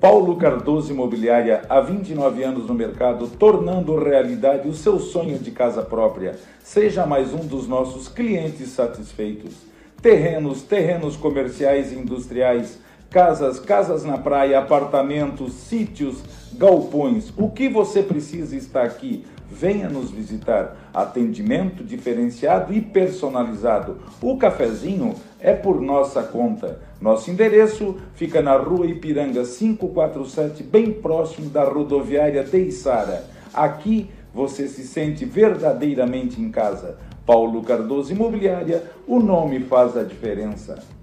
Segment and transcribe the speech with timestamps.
[0.00, 5.80] Paulo Cardoso Imobiliária, há 29 anos no mercado, tornando realidade o seu sonho de casa
[5.80, 6.38] própria.
[6.62, 9.54] Seja mais um dos nossos clientes satisfeitos.
[10.02, 17.32] Terrenos, terrenos comerciais e industriais, casas, casas na praia, apartamentos, sítios, galpões.
[17.34, 19.24] O que você precisa está aqui.
[19.50, 20.76] Venha nos visitar.
[20.92, 23.96] Atendimento diferenciado e personalizado.
[24.20, 26.80] O cafezinho é por nossa conta.
[27.00, 33.24] Nosso endereço fica na rua Ipiranga 547, bem próximo da rodoviária Teixara.
[33.52, 36.98] Aqui você se sente verdadeiramente em casa.
[37.26, 40.95] Paulo Cardoso Imobiliária, o nome faz a diferença.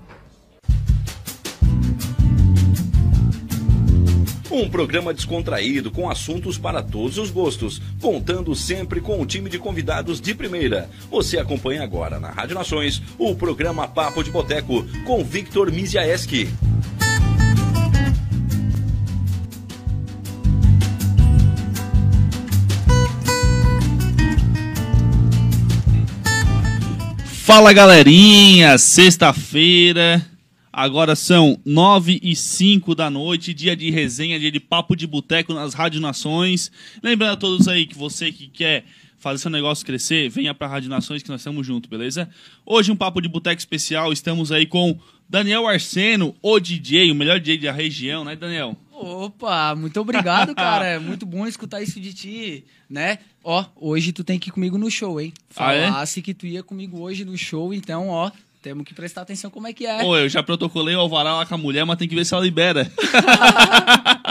[4.53, 9.57] Um programa descontraído com assuntos para todos os gostos, contando sempre com um time de
[9.57, 10.87] convidados de primeira.
[11.09, 16.47] Você acompanha agora na Rádio Nações o programa Papo de Boteco com Victor Miziaeski.
[27.25, 30.23] Fala galerinha, sexta-feira,
[30.75, 35.53] Agora são nove e cinco da noite, dia de resenha, dia de papo de boteco
[35.53, 36.71] nas Rádio Nações.
[37.03, 38.83] Lembrando a todos aí que você que quer
[39.19, 42.27] fazer seu negócio crescer, venha para a Rádio Nações que nós estamos juntos, beleza?
[42.65, 47.39] Hoje um papo de boteco especial, estamos aí com Daniel Arseno, o DJ, o melhor
[47.39, 48.75] DJ da região, né, Daniel?
[48.91, 50.87] Opa, muito obrigado, cara.
[50.87, 53.19] É muito bom escutar isso de ti, né?
[53.43, 55.33] Ó, hoje tu tem que ir comigo no show, hein?
[55.51, 56.23] Falasse ah, é?
[56.23, 58.31] que tu ia comigo hoje no show, então, ó,
[58.63, 60.01] temos que prestar atenção como é que é.
[60.01, 62.33] Pô, eu já protocolei o alvará lá com a mulher, mas tem que ver se
[62.33, 62.89] ela libera.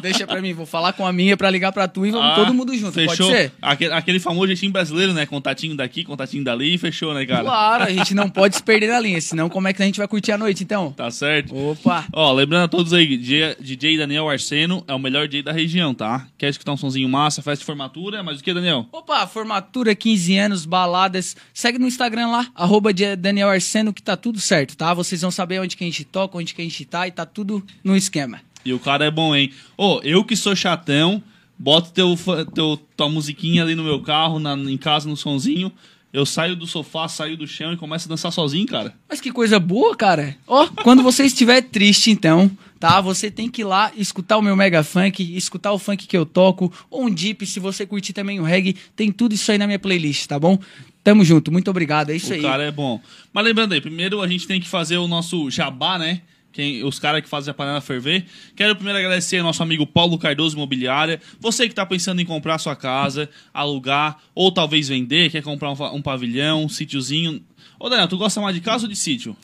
[0.00, 2.34] Deixa pra mim, vou falar com a minha pra ligar pra tu e vamos ah,
[2.34, 3.26] todo mundo junto, fechou.
[3.28, 3.52] pode ser?
[3.60, 5.26] Aquele, aquele famoso jeitinho brasileiro, né?
[5.26, 7.42] Contatinho daqui, contatinho dali, fechou, né, cara?
[7.42, 9.98] Claro, a gente não pode se perder na linha, senão como é que a gente
[9.98, 10.92] vai curtir a noite, então?
[10.92, 11.54] Tá certo.
[11.54, 12.06] Opa!
[12.12, 15.94] Ó, lembrando a todos aí, DJ, DJ Daniel Arseno é o melhor DJ da região,
[15.94, 16.26] tá?
[16.38, 18.86] Quer escutar um sonzinho massa, festa de formatura, mas o que, Daniel?
[18.92, 24.40] Opa, formatura, 15 anos, baladas, segue no Instagram lá, arroba Daniel Arseno, que tá tudo
[24.40, 24.92] certo, tá?
[24.94, 27.26] Vocês vão saber onde que a gente toca, onde que a gente tá e tá
[27.26, 28.45] tudo no esquema.
[28.66, 29.52] E o cara é bom, hein?
[29.76, 31.22] Ô, oh, eu que sou chatão,
[31.56, 32.18] boto teu,
[32.52, 35.70] teu, tua musiquinha ali no meu carro, na, em casa, no sonzinho.
[36.12, 38.94] Eu saio do sofá, saio do chão e começo a dançar sozinho, cara.
[39.08, 40.36] Mas que coisa boa, cara.
[40.46, 42.50] Ó, oh, quando você estiver triste, então,
[42.80, 43.00] tá?
[43.00, 46.26] Você tem que ir lá escutar o meu Mega Funk, escutar o funk que eu
[46.26, 49.66] toco, ou um deep, se você curtir também o reggae, tem tudo isso aí na
[49.66, 50.58] minha playlist, tá bom?
[51.04, 52.40] Tamo junto, muito obrigado, é isso o aí.
[52.40, 53.00] O cara é bom.
[53.32, 56.22] Mas lembrando aí, primeiro a gente tem que fazer o nosso jabá, né?
[56.56, 58.24] Quem, os caras que fazem a panela ferver.
[58.56, 61.20] Quero primeiro agradecer ao nosso amigo Paulo Cardoso Imobiliária.
[61.38, 65.96] Você que está pensando em comprar sua casa, alugar, ou talvez vender, quer comprar um,
[65.96, 67.42] um pavilhão, um sítiozinho.
[67.78, 69.36] Ô, Daniel, tu gosta mais de casa ou de sítio?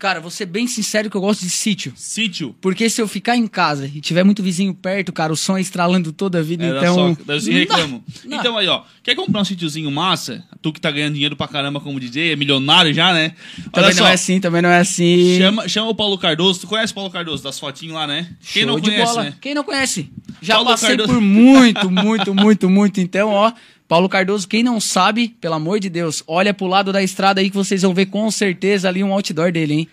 [0.00, 1.92] Cara, vou ser bem sincero que eu gosto de sítio.
[1.94, 2.56] Sítio?
[2.58, 5.60] Porque se eu ficar em casa e tiver muito vizinho perto, cara, o som é
[5.60, 7.14] estralando toda a vida, é, então...
[7.14, 8.02] Só, daí reclamo.
[8.24, 8.38] Não, não.
[8.38, 10.42] Então aí, ó, quer comprar um sítiozinho massa?
[10.62, 13.34] Tu que tá ganhando dinheiro pra caramba como DJ, é milionário já, né?
[13.70, 15.36] Também não é assim, também não é assim.
[15.36, 16.60] Chama, chama o Paulo Cardoso.
[16.60, 18.26] Tu conhece o Paulo Cardoso, das fotinhas lá, né?
[18.54, 19.34] Quem Show não conhece, né?
[19.38, 20.10] Quem não conhece?
[20.40, 21.12] Já Paulo passei Cardoso.
[21.12, 23.00] por muito, muito, muito, muito.
[23.02, 23.52] Então, ó,
[23.90, 27.50] Paulo Cardoso, quem não sabe, pelo amor de Deus, olha pro lado da estrada aí
[27.50, 29.88] que vocês vão ver com certeza ali um outdoor dele, hein?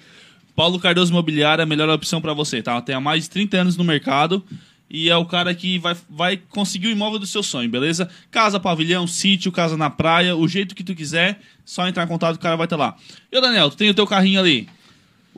[0.55, 2.79] Paulo Cardoso Imobiliária é a melhor opção para você, tá?
[2.79, 4.45] Tem há mais de 30 anos no mercado
[4.87, 8.07] e é o cara que vai, vai conseguir o imóvel do seu sonho, beleza?
[8.29, 12.35] Casa, pavilhão, sítio, casa na praia, o jeito que tu quiser, só entrar em contato,
[12.35, 12.95] o cara vai estar lá.
[13.31, 14.69] E o Daniel, tu tem o teu carrinho ali.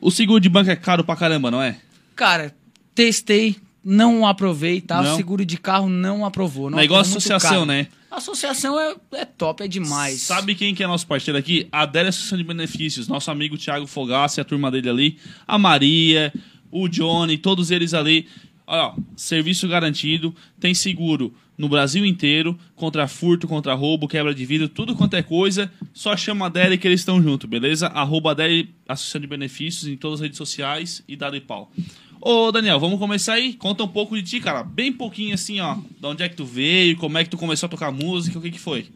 [0.01, 1.77] O seguro de banco é caro pra caramba, não é?
[2.13, 2.53] Cara,
[2.93, 3.55] testei,
[3.89, 5.01] não aprovei, tá?
[5.01, 5.13] Não?
[5.13, 6.69] O seguro de carro não aprovou.
[6.69, 7.87] Não é igual é associação, né?
[8.11, 10.21] A associação é, é top, é demais.
[10.21, 11.67] Sabe quem que é nosso parceiro aqui?
[11.71, 16.31] A Adélia Associação de Benefícios, nosso amigo Thiago Fogassi, a turma dele ali, a Maria,
[16.71, 18.27] o Johnny, todos eles ali.
[18.67, 24.45] Olha, ó, serviço garantido, tem seguro no Brasil inteiro, contra furto, contra roubo, quebra de
[24.45, 27.87] vidro, tudo quanto é coisa, só chama a Adélia que eles estão junto, beleza?
[27.87, 31.71] Arroba Adélia Associação de Benefícios em todas as redes sociais e dá de pau.
[32.21, 33.53] Ô, Daniel, vamos começar aí?
[33.53, 34.61] Conta um pouco de ti, cara.
[34.61, 35.75] Bem pouquinho assim, ó.
[35.75, 38.41] De onde é que tu veio, como é que tu começou a tocar música, o
[38.41, 38.87] que que foi?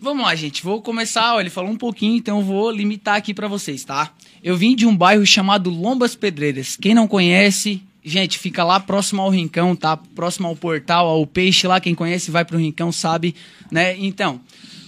[0.00, 0.62] Vamos lá, gente.
[0.62, 1.34] Vou começar.
[1.34, 4.14] Ó, ele falou um pouquinho, então vou limitar aqui pra vocês, tá?
[4.42, 6.74] Eu vim de um bairro chamado Lombas Pedreiras.
[6.74, 9.98] Quem não conhece, gente, fica lá próximo ao Rincão, tá?
[9.98, 11.80] Próximo ao portal, ao peixe lá.
[11.80, 13.34] Quem conhece vai pro Rincão, sabe,
[13.70, 13.94] né?
[13.98, 14.40] Então,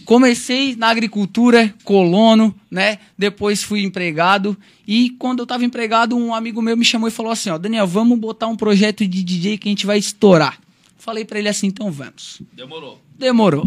[0.02, 2.98] comecei na agricultura, colono, né?
[3.16, 4.56] Depois fui empregado.
[4.86, 7.86] E quando eu tava empregado, um amigo meu me chamou e falou assim: Ó, Daniel,
[7.86, 10.58] vamos botar um projeto de DJ que a gente vai estourar.
[11.02, 12.40] Falei pra ele assim: então vamos.
[12.52, 13.02] Demorou.
[13.18, 13.64] Demorou.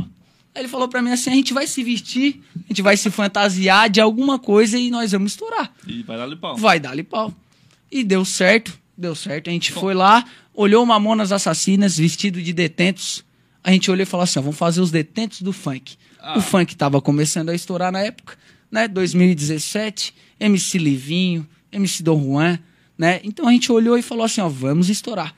[0.55, 3.11] Aí ele falou pra mim assim: a gente vai se vestir, a gente vai se
[3.11, 5.69] fantasiar de alguma coisa e nós vamos estourar.
[5.85, 6.55] E vai dar-lhe pau.
[6.55, 7.33] Vai dar-lhe pau.
[7.91, 9.49] E deu certo, deu certo.
[9.49, 10.23] A gente foi lá,
[10.53, 13.21] olhou Mamonas Assassinas, vestido de detentos.
[13.61, 15.97] A gente olhou e falou assim: ó, vamos fazer os detentos do funk.
[16.27, 16.39] Ah.
[16.39, 18.35] O funk tava começando a estourar na época,
[18.71, 18.87] né?
[18.87, 22.57] 2017, MC Livinho, MC Dom Juan,
[22.97, 23.21] né?
[23.23, 25.35] Então a gente olhou e falou assim: ó, vamos estourar.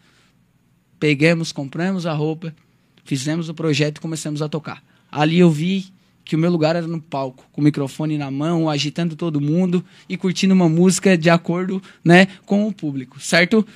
[0.97, 2.55] Pegamos, compramos a roupa,
[3.03, 4.81] fizemos o projeto e começamos a tocar.
[5.11, 5.87] Ali eu vi
[6.23, 9.83] que o meu lugar era no palco, com o microfone na mão, agitando todo mundo
[10.07, 13.67] e curtindo uma música de acordo, né, com o público, certo?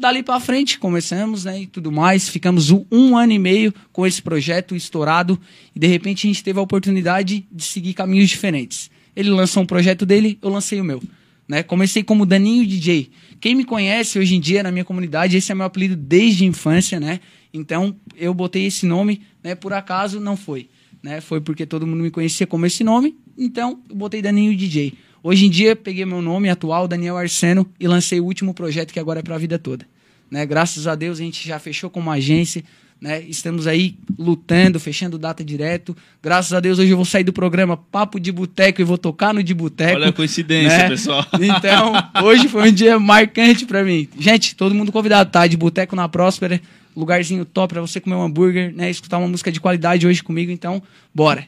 [0.00, 2.26] Dali pra frente começamos, né, e tudo mais.
[2.26, 5.38] Ficamos um, um ano e meio com esse projeto estourado
[5.76, 8.90] e de repente a gente teve a oportunidade de seguir caminhos diferentes.
[9.14, 11.02] Ele lançou um projeto dele, eu lancei o meu.
[11.46, 11.62] Né?
[11.62, 13.10] Comecei como Daninho DJ.
[13.38, 16.46] Quem me conhece hoje em dia na minha comunidade, esse é meu apelido desde a
[16.46, 17.20] infância, né?
[17.52, 19.54] Então eu botei esse nome, né?
[19.54, 20.70] Por acaso não foi,
[21.02, 21.20] né?
[21.20, 24.94] Foi porque todo mundo me conhecia como esse nome, então eu botei Daninho DJ.
[25.22, 28.98] Hoje em dia peguei meu nome atual, Daniel Arseno, e lancei o último projeto que
[28.98, 29.89] agora é para a vida toda.
[30.30, 30.46] Né?
[30.46, 32.62] Graças a Deus a gente já fechou com uma agência,
[33.00, 33.22] né?
[33.22, 35.96] Estamos aí lutando, fechando data direto.
[36.22, 39.32] Graças a Deus hoje eu vou sair do programa Papo de Boteco e vou tocar
[39.32, 39.96] no de Boteco.
[39.96, 40.88] Olha a coincidência, né?
[40.88, 41.26] pessoal.
[41.40, 41.92] Então,
[42.22, 44.06] hoje foi um dia marcante pra mim.
[44.18, 45.46] Gente, todo mundo convidado, tá?
[45.46, 46.60] De Boteco na Próspera,
[46.94, 48.90] lugarzinho top pra você comer um hambúrguer, né?
[48.90, 50.82] Escutar uma música de qualidade hoje comigo, então,
[51.14, 51.46] bora.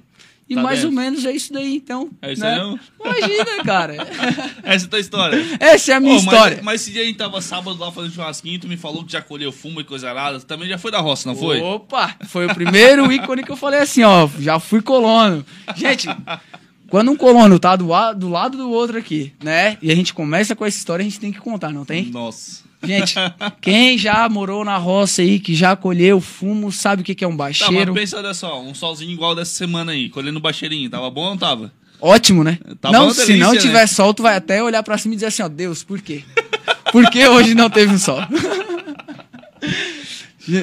[0.53, 0.97] E Tá mais dentro.
[0.97, 2.11] ou menos é isso daí, então.
[2.21, 2.55] É isso né?
[2.55, 2.81] aí mesmo?
[3.05, 3.97] Imagina, cara.
[4.63, 5.47] Essa é a tua história.
[5.59, 6.61] Essa é a minha mas- história.
[6.63, 9.23] Mas, esse dia a gente tava sábado lá fazendo churrasquinho, tu me falou que já
[9.23, 10.39] colheu fumo e coisa arada.
[10.41, 11.61] Também já foi da roça, não foi?
[11.61, 15.45] Opa, foi o primeiro ícone que eu falei assim, ó, já fui colono.
[15.75, 16.09] Gente,
[16.89, 19.79] quando um colono tá do, do lado do outro aqui, né?
[19.81, 22.07] E a gente começa com essa história, a gente tem que contar, não tem?
[22.07, 22.63] Nossa.
[22.85, 23.15] Gente,
[23.61, 27.29] quem já morou na roça aí, que já colheu fumo, sabe o que que é
[27.29, 27.95] um Tá, mas bacheiro?
[27.95, 30.91] pensa, olha só, um solzinho igual dessa semana aí, colhendo baixeirinho.
[30.91, 31.73] Tava bom ou não tava?
[32.01, 32.59] Ótimo, né?
[32.81, 33.61] Tá não, bom, se delícia, não né?
[33.61, 36.25] tiver sol, tu vai até olhar pra cima e dizer assim, ó, Deus, por quê?
[36.91, 38.19] Por que hoje não teve um sol?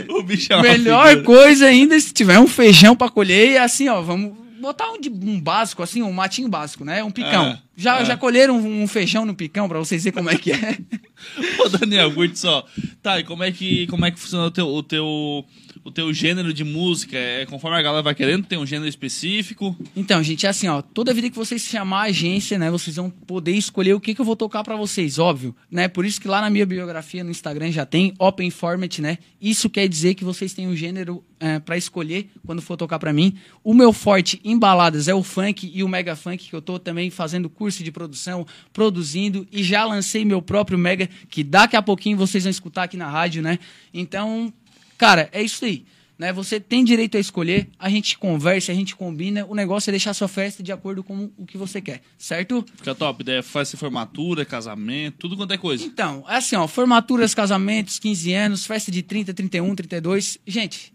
[0.09, 1.25] O bicho é Melhor figura.
[1.25, 4.99] coisa ainda é se tiver um feijão pra colher e assim, ó, vamos botar um,
[4.99, 7.03] de- um básico, assim, um matinho básico, né?
[7.03, 7.47] Um picão.
[7.47, 8.05] É, já, é.
[8.05, 10.77] já colheram um, um feijão no picão pra vocês verem como é que é?
[11.63, 12.65] Ô, Daniel, curte só.
[13.01, 15.45] Tá, e como é que, como é que funciona o teu, o, teu,
[15.89, 17.17] o teu gênero de música?
[17.17, 18.45] É conforme a galera vai querendo?
[18.45, 19.75] Tem um gênero específico?
[19.95, 23.09] Então, gente, é assim, ó, toda vida que vocês chamar a agência, né, vocês vão
[23.09, 25.87] poder escolher o que, que eu vou tocar pra vocês, óbvio, né?
[25.87, 29.17] Por isso que lá na minha biografia no Instagram já tem Open Format, né?
[29.41, 33.13] Isso quer dizer que vocês têm um gênero é, para escolher quando for tocar pra
[33.13, 33.35] mim.
[33.63, 36.77] O meu forte em baladas é o funk e o mega funk que eu tô
[36.77, 41.81] também fazendo curso de produção, produzindo e já lancei meu próprio mega que daqui a
[41.81, 43.57] pouquinho vocês vão escutar aqui na rádio, né?
[43.93, 44.53] Então,
[44.99, 45.83] cara, é isso aí.
[46.19, 46.33] Né?
[46.33, 49.45] Você tem direito a escolher, a gente conversa, a gente combina.
[49.45, 52.65] O negócio é deixar sua festa de acordo com o que você quer, certo?
[52.75, 53.23] Fica top.
[53.23, 55.85] Daí faz formatura, casamento, tudo quanto é coisa.
[55.85, 60.37] Então, é assim, ó, formaturas, casamentos, 15 anos, festa de 30, 31, 32.
[60.45, 60.91] Gente,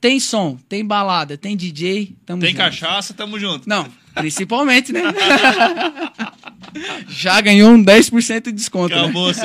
[0.00, 2.58] tem som, tem balada, tem DJ, tamo Tem junto.
[2.58, 3.68] cachaça, tamo junto.
[3.68, 3.84] Não,
[4.14, 5.02] principalmente, né?
[7.08, 9.00] Já ganhou um 10% de desconto, né?
[9.00, 9.34] Acabou.
[9.34, 9.40] -se.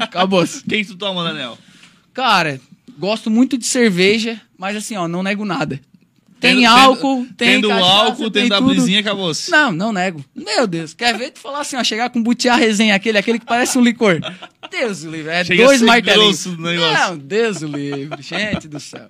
[0.00, 0.44] Acabou.
[0.66, 1.58] Quem que tu toma, Daniel?
[2.14, 2.58] Cara,
[2.98, 5.80] gosto muito de cerveja, mas assim, ó, não nego nada.
[6.40, 8.68] Tem Tendo- álcool, tendo- tem Tendo cachaça, álcool, tem tendo a tudo.
[8.70, 9.50] brisinha, acabou-se.
[9.50, 10.24] Não, não nego.
[10.36, 13.44] Meu Deus, quer ver tu falar assim, ó, chegar com butiá resenha, aquele, aquele que
[13.46, 14.20] parece um licor.
[14.70, 16.46] Deus o livre, é Chega a dois martelinhos.
[16.46, 19.08] Não, Deus o livre, gente do céu.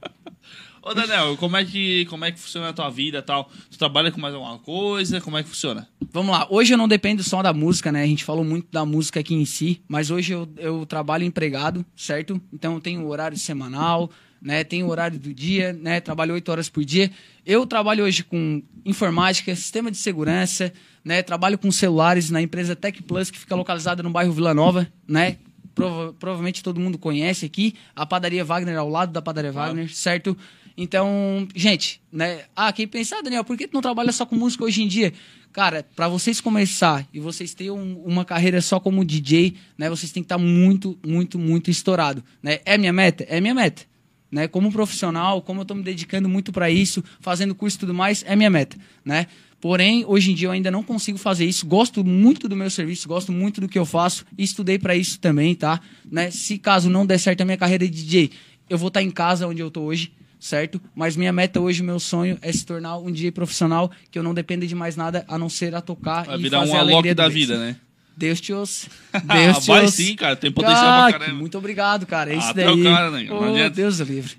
[0.89, 3.51] Ô, Daniel, como é que, como é que funciona a tua vida e tal?
[3.71, 5.21] Tu trabalha com mais alguma coisa?
[5.21, 5.87] Como é que funciona?
[6.11, 8.03] Vamos lá, hoje eu não dependo só da música, né?
[8.03, 11.85] A gente falou muito da música aqui em si, mas hoje eu, eu trabalho empregado,
[11.95, 12.41] certo?
[12.51, 14.65] Então eu tenho horário semanal, né?
[14.65, 16.01] Tenho horário do dia, né?
[16.01, 17.11] Trabalho oito horas por dia.
[17.45, 20.73] Eu trabalho hoje com informática, sistema de segurança,
[21.05, 21.23] né?
[21.23, 25.37] Trabalho com celulares na empresa Tech Plus, que fica localizada no bairro Vila Nova, né?
[25.75, 30.37] Prova- provavelmente todo mundo conhece aqui, a padaria Wagner ao lado da padaria Wagner, certo?
[30.81, 32.43] Então, gente, né?
[32.55, 35.13] Ah, quem pensa, Daniel, por que tu não trabalha só com música hoje em dia?
[35.53, 39.91] Cara, para vocês começar e vocês terem um- uma carreira só como DJ, né?
[39.91, 42.61] Vocês têm que estar muito, muito, muito estourado, né?
[42.65, 43.25] É minha meta?
[43.29, 43.83] É minha meta.
[44.31, 44.47] Né?
[44.47, 48.23] Como profissional, como eu tô me dedicando muito para isso, fazendo curso e tudo mais,
[48.25, 49.27] é minha meta, né?
[49.61, 51.67] Porém, hoje em dia eu ainda não consigo fazer isso.
[51.67, 55.19] Gosto muito do meu serviço, gosto muito do que eu faço e estudei para isso
[55.19, 55.81] também, tá?
[56.09, 56.31] Né?
[56.31, 58.31] Se caso não der certo a minha carreira de DJ,
[58.71, 60.81] eu vou estar em casa onde eu tô hoje, certo?
[60.95, 64.33] Mas minha meta hoje, meu sonho é se tornar um DJ profissional que eu não
[64.35, 66.81] dependa de mais nada a não ser a tocar Vai e virar fazer um a
[66.81, 67.35] alegria da deles.
[67.49, 67.77] vida, né?
[68.17, 68.89] Deus te ouça.
[69.25, 69.97] Deus te Vai ouça.
[69.97, 71.39] sim, cara, tem potencial pra Ah, caramba.
[71.39, 72.33] Muito obrigado, cara.
[72.33, 72.85] É Ah, isso tu é o daí.
[72.85, 73.23] cara, né?
[73.25, 73.71] Não adianta.
[73.77, 74.35] Deus livre.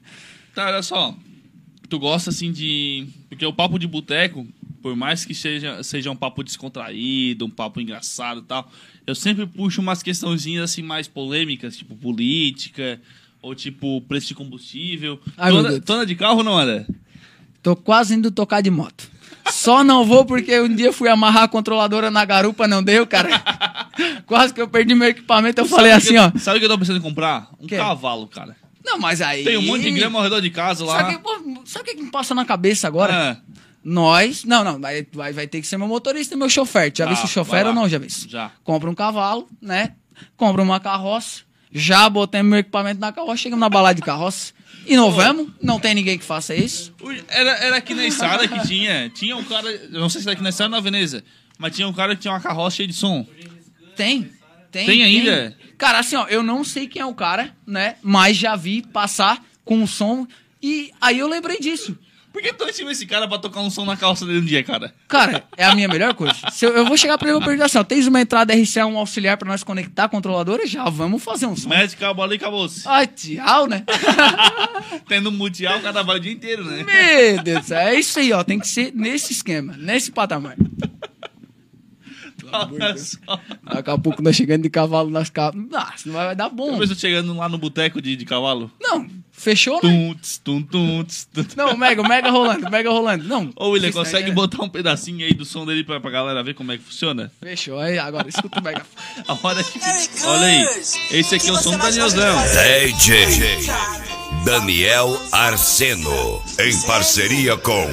[0.54, 1.16] Tá, olha só.
[1.88, 3.08] Tu gosta assim de.
[3.30, 4.46] Porque o papo de boteco,
[4.82, 8.70] por mais que seja, seja um papo descontraído, um papo engraçado e tal,
[9.08, 13.00] eu sempre puxo umas questãozinhas assim mais polêmicas, tipo política,
[13.42, 15.20] ou tipo preço de combustível.
[15.38, 16.08] Ai, meu Deus.
[16.08, 16.86] de carro não anda?
[17.62, 19.10] Tô quase indo tocar de moto.
[19.52, 23.30] Só não vou porque um dia fui amarrar a controladora na garupa, não deu, cara.
[24.26, 25.60] Quase que eu perdi meu equipamento.
[25.60, 26.32] Eu falei Sabe que assim, ó.
[26.34, 27.50] eu- Sabe o que eu tô pensando em comprar?
[27.60, 27.76] Um Quê?
[27.76, 28.56] cavalo, cara.
[28.86, 29.44] Não, mas aí.
[29.44, 30.98] Tem um monte de grama ao redor de casa lá.
[31.00, 33.14] Sabe o que, pô, sabe o que que me passa na cabeça agora?
[33.14, 33.38] Ah,
[33.84, 34.44] Nós.
[34.46, 36.92] Não, não, vai, vai, vai ter que ser meu motorista e meu chofer.
[36.96, 38.10] Já Tá, viu se chofer ou não, já viu?
[38.10, 38.52] Já.
[38.64, 39.94] Compra um cavalo, né?
[40.38, 41.42] Compra uma carroça.
[41.72, 44.54] Já botei meu equipamento na carroça, chegamos na balada de carroça.
[44.86, 46.94] Inovamos, não tem ninguém que faça isso.
[47.28, 49.10] Era, era aqui na estrada que tinha.
[49.10, 49.70] Tinha um cara.
[49.70, 51.24] Eu não sei se era aqui na estrada ou na Veneza.
[51.60, 53.28] Mas tinha um cara que tinha uma carroça cheia de som.
[53.96, 54.32] Tem.
[54.72, 55.56] Tem, Tem ainda?
[55.78, 57.96] Cara, assim, ó, eu não sei quem é o cara, né?
[58.02, 60.28] Mas já vi passar com o som.
[60.62, 61.98] E aí eu lembrei disso.
[62.32, 64.46] Por que tu em cima esse cara pra tocar um som na calça dele um
[64.46, 64.94] dia, cara?
[65.08, 66.36] Cara, é a minha melhor coisa.
[66.52, 68.54] Se eu, eu vou chegar pra ele e vou perguntar assim, ó, tens uma entrada
[68.54, 70.68] RCA, um auxiliar pra nós conectar a controladora?
[70.68, 71.70] Já, vamos fazer um som.
[71.70, 72.88] Mete cabo ali e acabou-se.
[72.88, 73.84] Ai, tchau, né?
[75.08, 76.84] Tendo um mundial, o cara trabalha o dia inteiro, né?
[76.84, 78.44] Meu Deus do céu, é isso aí, ó.
[78.44, 80.56] Tem que ser nesse esquema, nesse patamar.
[83.64, 85.62] Daqui a pouco nós chegando de cavalo nas capas.
[85.70, 86.74] Nossa, não vai, dar bom.
[86.74, 88.72] Eu vejo chegando lá no boteco de, de cavalo.
[88.82, 89.08] Não,
[89.40, 89.82] fechou, né?
[89.82, 91.46] Tum, tss, tum, tum, tss, tum.
[91.56, 93.24] Não, mega, mega rolando, mega rolando.
[93.28, 93.52] Não.
[93.56, 96.12] Ô, William, Isso aí consegue é- botar um pedacinho aí do som dele pra, pra
[96.12, 97.32] galera ver como é que funciona?
[97.42, 98.86] Fechou, aí agora escuta o mega.
[99.28, 99.80] A hora que.
[100.26, 100.68] Olha aí.
[101.12, 102.38] Esse aqui é o som do Danielzão.
[102.44, 103.60] DJ
[104.46, 107.88] Daniel Arseno, em parceria com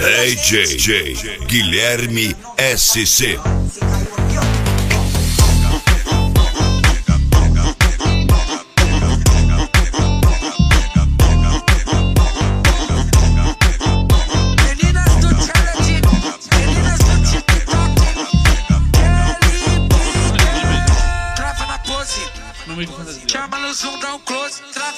[0.00, 1.16] DJ
[1.46, 2.34] Guilherme
[2.76, 3.38] SC.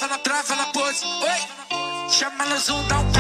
[0.05, 2.11] Trava na, trava na pose, oi.
[2.11, 3.14] Chama no zoom, dá um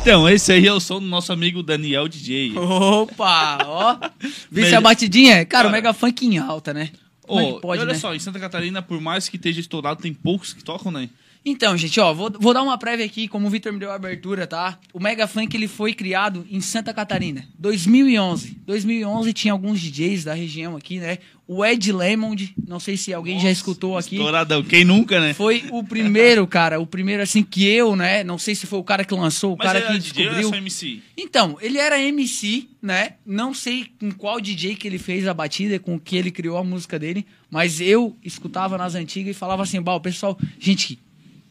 [0.00, 2.56] Então, esse aí é o som do nosso amigo Daniel DJ.
[2.56, 3.98] Opa, ó.
[4.50, 5.34] Melhor- a batidinha?
[5.44, 5.68] Cara, Cara.
[5.68, 6.90] o mega funk em alta, né?
[7.22, 7.98] Como é Ô, que pode, e olha né?
[7.98, 11.08] só, em Santa Catarina, por mais que esteja estourado, tem poucos que tocam, né?
[11.44, 13.94] Então, gente, ó, vou, vou dar uma prévia aqui, como o Vitor me deu a
[13.94, 14.78] abertura, tá?
[14.92, 18.58] O Mega Funk, ele foi criado em Santa Catarina, 2011.
[18.66, 21.18] 2011 tinha alguns DJs da região aqui, né?
[21.48, 24.16] O Ed Lemond, não sei se alguém já escutou aqui.
[24.16, 24.62] Estouradão.
[24.62, 25.32] Quem nunca, né?
[25.34, 28.22] Foi o primeiro, cara, o primeiro assim que eu, né?
[28.22, 30.22] Não sei se foi o cara que lançou, o Mas cara ele que era DJ
[30.26, 30.48] ou era descobriu.
[30.50, 31.02] só MC?
[31.16, 33.14] Então, ele era MC, né?
[33.26, 36.62] Não sei com qual DJ que ele fez a batida, com que ele criou a
[36.62, 41.00] música dele, mas eu escutava nas antigas e falava assim, bah, o pessoal, gente,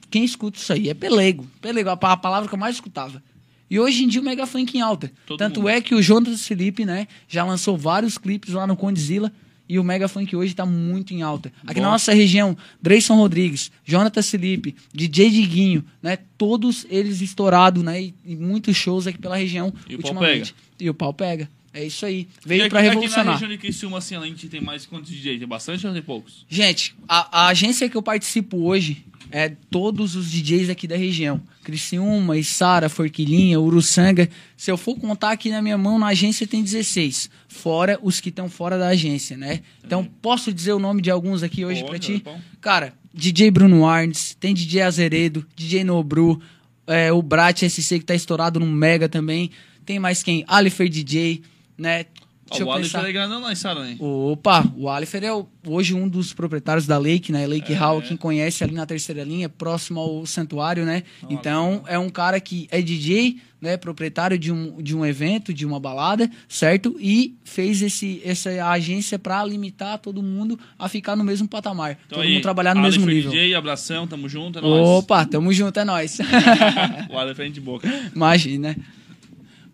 [0.10, 3.22] quem escuta isso aí é pelego, pelego, a pa- a palavra que eu mais escutava.
[3.70, 5.12] E hoje em dia o Mega Funk em alta.
[5.28, 5.70] Todo Tanto mundo.
[5.70, 9.32] é que o Jonas Felipe, né, já lançou vários clipes lá no Condzilla
[9.72, 11.54] E o Mega Funk hoje tá muito em alta.
[11.68, 16.18] Aqui na nossa região, Dreyson Rodrigues, Jonathan Felipe, DJ Diguinho, né?
[16.40, 18.02] Todos eles estourados, né?
[18.02, 20.56] E, e muitos shows aqui pela região E o pau ultimamente.
[20.80, 21.48] E o pau pega.
[21.74, 22.28] É isso aí.
[22.46, 23.34] Veio aqui- pra Aqui na revolucionar.
[23.34, 25.38] região de Criciúma, assim, a gente tem mais quantos DJ?
[25.38, 26.46] Tem bastante ou tem poucos?
[26.50, 31.40] Gente, a, a agência que eu participo hoje é todos os DJs aqui da região.
[31.64, 34.28] Criciúma, Içara, Forquilinha, Uruçanga.
[34.58, 37.30] Se eu for contar aqui na minha mão, na agência tem 16.
[37.48, 39.62] Fora os que estão fora da agência, né?
[39.86, 42.24] Então, posso dizer o nome de alguns aqui hoje pra ti?
[42.26, 42.36] é.
[42.60, 46.42] Cara, DJ Bruno Arnes, tem DJ Azeredo, DJ Nobru,
[46.88, 49.52] é, o Brat SC que tá estourado no Mega também.
[49.86, 50.44] Tem mais quem?
[50.48, 51.42] Alifer DJ,
[51.80, 52.06] né?
[52.50, 53.08] Deixa Ó, o pensar.
[53.08, 53.96] é grandão lá em Saranha.
[54.00, 55.30] Opa, o Alifer é
[55.68, 57.46] hoje um dos proprietários da Lake, né?
[57.46, 57.76] Lake É.
[57.76, 61.04] Hall, quem conhece ali na terceira linha, próximo ao santuário, né?
[61.30, 63.78] então, é um cara que é DJ, né?
[63.78, 66.96] Proprietário de um, de um evento, de uma balada, certo?
[67.00, 71.92] E fez esse, essa agência pra limitar todo mundo a ficar no mesmo patamar.
[72.08, 73.32] Então todo aí, mundo trabalhar no mesmo Alifer nível.
[73.32, 74.88] DJ, abração, tamo junto, é nóis.
[74.88, 76.18] Opa, tamo junto, é nóis.
[77.12, 77.80] o Alifer é boa.
[77.80, 78.12] cara.
[78.16, 78.76] Imagina.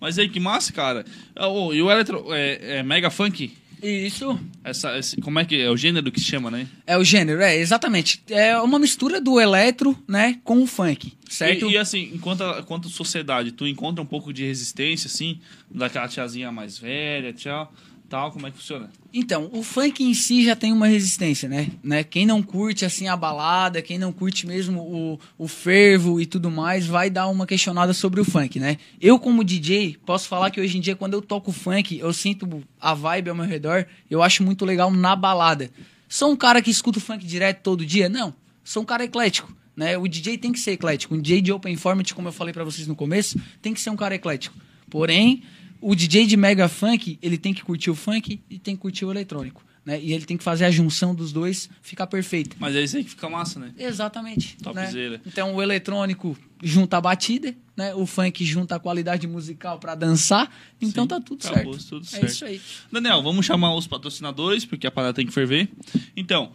[0.05, 1.03] Mas aí, que massa, cara.
[1.35, 3.51] Ô, e o Electro, é, é Mega Funk?
[3.81, 4.39] Isso.
[4.63, 5.67] Essa, esse- como é que é?
[5.71, 6.67] O gênero que se chama, né?
[6.85, 8.21] É o gênero, é, exatamente.
[8.29, 11.67] É uma mistura do eletro, né, com o funk, certo?
[11.69, 15.39] E, e assim, enquanto, a- enquanto sociedade, tu encontra um pouco de resistência, assim,
[15.71, 17.73] daquela tiazinha mais velha, tchau,
[18.09, 18.89] tal, como é que funciona?
[19.13, 21.69] Então, o funk em si já tem uma resistência, né?
[21.83, 22.03] né?
[22.03, 26.49] Quem não curte assim a balada, quem não curte mesmo o, o fervo e tudo
[26.51, 28.77] mais, vai dar uma questionada sobre o funk, né?
[29.01, 32.63] Eu, como DJ, posso falar que hoje em dia, quando eu toco funk, eu sinto
[32.79, 35.69] a vibe ao meu redor, eu acho muito legal na balada.
[36.07, 38.07] Sou um cara que escuta o funk direto todo dia?
[38.07, 38.33] Não.
[38.63, 39.53] Sou um cara eclético.
[39.75, 39.97] Né?
[39.97, 41.15] O DJ tem que ser eclético.
[41.15, 43.89] Um DJ de open format, como eu falei pra vocês no começo, tem que ser
[43.89, 44.55] um cara eclético.
[44.89, 45.43] Porém,
[45.87, 49.05] o DJ de mega funk, ele tem que curtir o funk e tem que curtir
[49.05, 49.63] o eletrônico.
[49.85, 50.01] Né?
[50.01, 52.55] E ele tem que fazer a junção dos dois ficar perfeito.
[52.57, 53.71] Mas é isso aí que fica massa, né?
[53.77, 54.57] Exatamente.
[54.57, 55.17] Topzera.
[55.17, 55.21] Né?
[55.27, 57.93] Então o eletrônico junta a batida, né?
[57.93, 60.51] O funk junta a qualidade musical pra dançar.
[60.81, 61.89] Então Sim, tá tudo acabou, certo.
[61.89, 62.27] tudo É certo.
[62.29, 62.59] isso aí.
[62.91, 65.69] Daniel, vamos chamar os patrocinadores, porque a parada tem que ferver.
[66.17, 66.51] Então,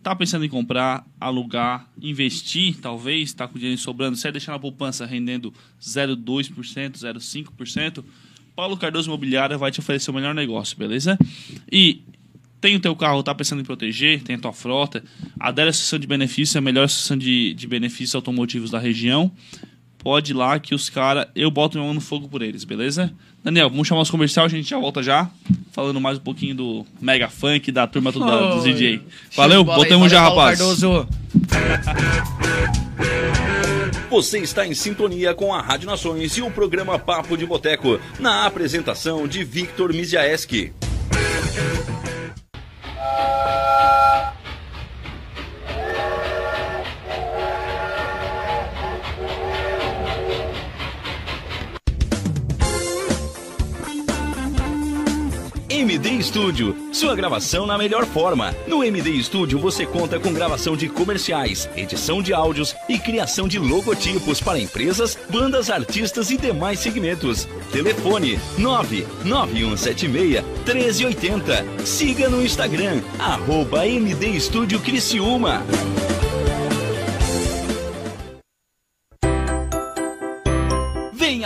[0.00, 5.04] tá pensando em comprar, alugar, investir, talvez, tá com dinheiro sobrando, você deixar na poupança
[5.04, 8.04] rendendo 0,2%, 0,5%,
[8.58, 11.16] Paulo Cardoso Imobiliária vai te oferecer o melhor negócio, beleza?
[11.70, 12.02] E
[12.60, 15.00] tem o teu carro, tá pensando em proteger, tem a tua frota,
[15.38, 19.30] adere à Associação de Benefícios, é a melhor associação de, de benefícios automotivos da região.
[19.98, 23.12] Pode ir lá que os caras, eu boto minha mão no fogo por eles, beleza?
[23.44, 25.30] Daniel, vamos chamar os comercial, a gente já volta já,
[25.70, 28.72] falando mais um pouquinho do Mega Funk, da turma toda dos Oi.
[28.72, 29.00] DJ.
[29.36, 30.58] Valeu, voltamos já, Paulo rapaz.
[30.58, 31.08] Cardoso.
[34.10, 38.46] Você está em sintonia com a Rádio Nações e o programa Papo de Boteco, na
[38.46, 40.72] apresentação de Victor Miziaeski.
[56.28, 58.54] Studio, sua gravação na melhor forma.
[58.66, 63.58] No MD Studio você conta com gravação de comerciais, edição de áudios e criação de
[63.58, 67.48] logotipos para empresas, bandas, artistas e demais segmentos.
[67.72, 71.64] Telefone 99176 1380.
[71.86, 75.64] Siga no Instagram, arroba MD Studio Criciúma.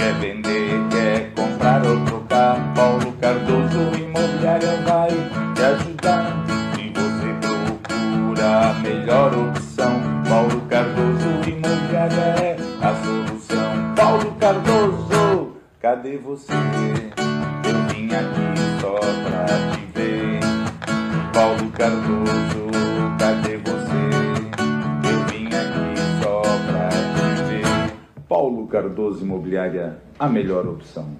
[0.00, 5.10] Quer vender, quer comprar ou trocar, Paulo Cardoso Imobiliária vai
[5.54, 6.42] te ajudar.
[6.74, 13.94] Se você procura a melhor opção, Paulo Cardoso Imobiliária é a solução.
[13.94, 16.54] Paulo Cardoso, cadê você?
[17.68, 20.40] Eu vim aqui só pra te ver.
[21.34, 22.70] Paulo Cardoso,
[23.18, 23.49] cadê
[28.70, 31.10] Cardoso Imobiliária, a melhor opção.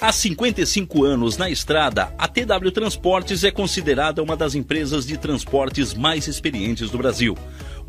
[0.00, 5.92] Há 55 anos na estrada, a TW Transportes é considerada uma das empresas de transportes
[5.92, 7.36] mais experientes do Brasil.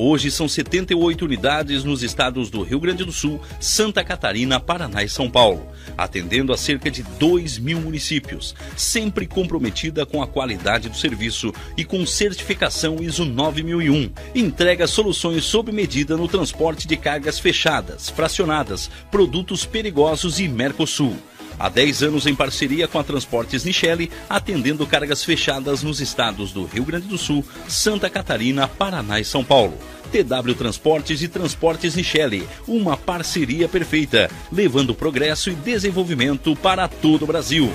[0.01, 5.09] Hoje são 78 unidades nos estados do Rio Grande do Sul, Santa Catarina, Paraná e
[5.09, 10.95] São Paulo, atendendo a cerca de 2 mil municípios, sempre comprometida com a qualidade do
[10.95, 14.09] serviço e com certificação ISO 9001.
[14.33, 21.17] Entrega soluções sob medida no transporte de cargas fechadas, fracionadas, produtos perigosos e Mercosul.
[21.59, 26.63] Há 10 anos em parceria com a Transportes Nichelle, atendendo cargas fechadas nos estados do
[26.65, 29.77] Rio Grande do Sul, Santa Catarina, Paraná e São Paulo.
[30.09, 37.27] TW Transportes e Transportes Nichelle, uma parceria perfeita, levando progresso e desenvolvimento para todo o
[37.27, 37.69] Brasil.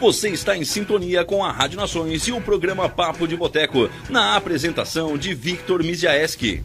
[0.00, 4.34] Você está em sintonia com a Rádio Nações e o programa Papo de Boteco, na
[4.34, 6.62] apresentação de Victor Miziaeski.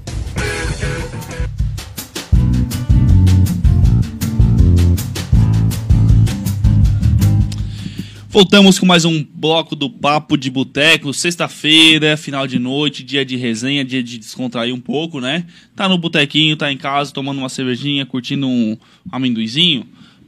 [8.30, 13.36] Voltamos com mais um bloco do Papo de Boteco, sexta-feira, final de noite, dia de
[13.36, 15.45] resenha, dia de descontrair um pouco, né?
[15.76, 18.78] Tá no botequinho, tá em casa, tomando uma cervejinha, curtindo um
[19.12, 19.86] amendoizinho.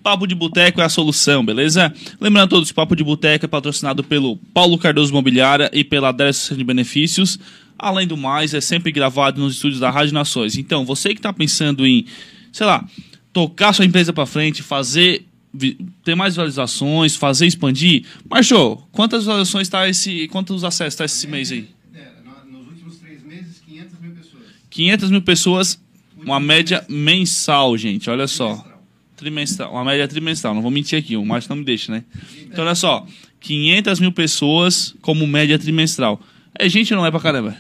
[0.08, 1.94] Papo de Boteco é a solução, beleza?
[2.22, 6.56] Lembrando a todos, Papo de Boteco é patrocinado pelo Paulo Cardoso Mobiliária e pela Adressa
[6.56, 7.38] de Benefícios.
[7.78, 10.58] Além do mais, é sempre gravado nos estúdios da Rádio Nações.
[10.58, 12.06] Então, você que está pensando em,
[12.54, 12.88] sei lá,
[13.34, 15.26] tocar sua empresa para frente, fazer
[16.06, 18.06] ter mais visualizações, fazer expandir.
[18.30, 21.68] Marchou, quantas visualizações tá esse, quantos acessos tá esse mês aí?
[21.94, 22.08] É,
[22.50, 24.44] no- nos últimos três meses, 500 mil pessoas.
[24.70, 25.82] 500 mil pessoas,
[26.16, 28.66] uma média mensal, gente, olha só.
[29.18, 32.04] Trimestral, uma média trimestral, não vou mentir aqui, o Márcio não me deixa, né?
[32.44, 33.06] Então, olha só,
[33.42, 36.22] 500 mil pessoas como média trimestral.
[36.58, 37.58] É gente ou não é pra caramba?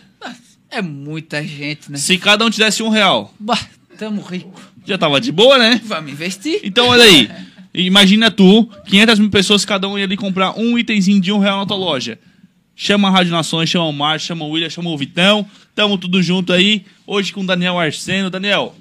[0.69, 1.97] É muita gente, né?
[1.97, 3.59] Se cada um te desse um real, Bah,
[3.97, 4.61] tamo rico.
[4.85, 5.81] já tava de boa, né?
[5.85, 6.59] Vamos investir?
[6.63, 7.29] Então, olha aí.
[7.73, 11.57] Imagina tu, 500 mil pessoas, cada um ia ali comprar um itemzinho de um real
[11.59, 12.19] na tua loja.
[12.75, 15.47] Chama a Rádio Nações, chama o Márcio, chama o William, chama o Vitão.
[15.73, 16.85] Tamo tudo junto aí.
[17.07, 18.29] Hoje com o Daniel Arseno.
[18.29, 18.75] Daniel,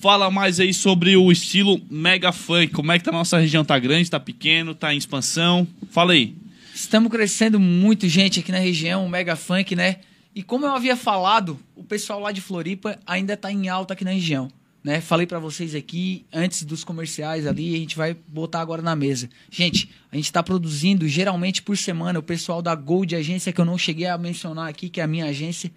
[0.00, 2.72] fala mais aí sobre o estilo mega funk.
[2.72, 3.64] Como é que tá a nossa região?
[3.64, 5.66] Tá grande, tá pequeno, tá em expansão?
[5.90, 6.34] Fala aí.
[6.74, 9.96] Estamos crescendo muito, gente, aqui na região, o Mega Funk, né?
[10.32, 14.04] E como eu havia falado, o pessoal lá de Floripa ainda tá em alta aqui
[14.04, 14.48] na região.
[14.84, 15.00] Né?
[15.00, 19.28] Falei pra vocês aqui antes dos comerciais ali, a gente vai botar agora na mesa.
[19.50, 23.64] Gente, a gente tá produzindo geralmente por semana o pessoal da Gold Agência que eu
[23.64, 25.72] não cheguei a mencionar aqui, que é a minha agência,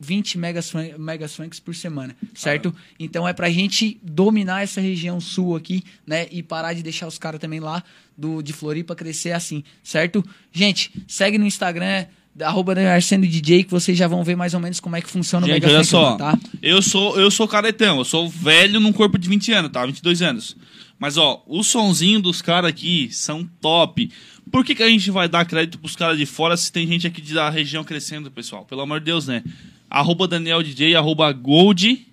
[0.00, 2.74] 20 megas, fran- megas francs por semana, certo?
[2.98, 6.26] Então é pra gente dominar essa região sul aqui, né?
[6.30, 7.84] E parar de deixar os caras também lá
[8.16, 10.24] do, de Floripa crescer assim, certo?
[10.52, 12.06] Gente, segue no Instagram,
[12.40, 15.44] arroba Arseno DJ, que vocês já vão ver mais ou menos como é que funciona
[15.46, 16.16] o Gente, Mega olha só.
[16.16, 16.38] tá?
[16.62, 19.84] Eu sou, eu sou caretão, eu sou velho num corpo de 20 anos, tá?
[19.84, 20.56] 22 anos.
[20.98, 24.10] Mas, ó, o sonzinho dos caras aqui são top.
[24.50, 27.06] Por que, que a gente vai dar crédito pros caras de fora se tem gente
[27.06, 28.64] aqui da região crescendo, pessoal?
[28.66, 29.42] Pelo amor de Deus, né?
[29.90, 32.06] Arroba Daniel DJ, arroba Gold.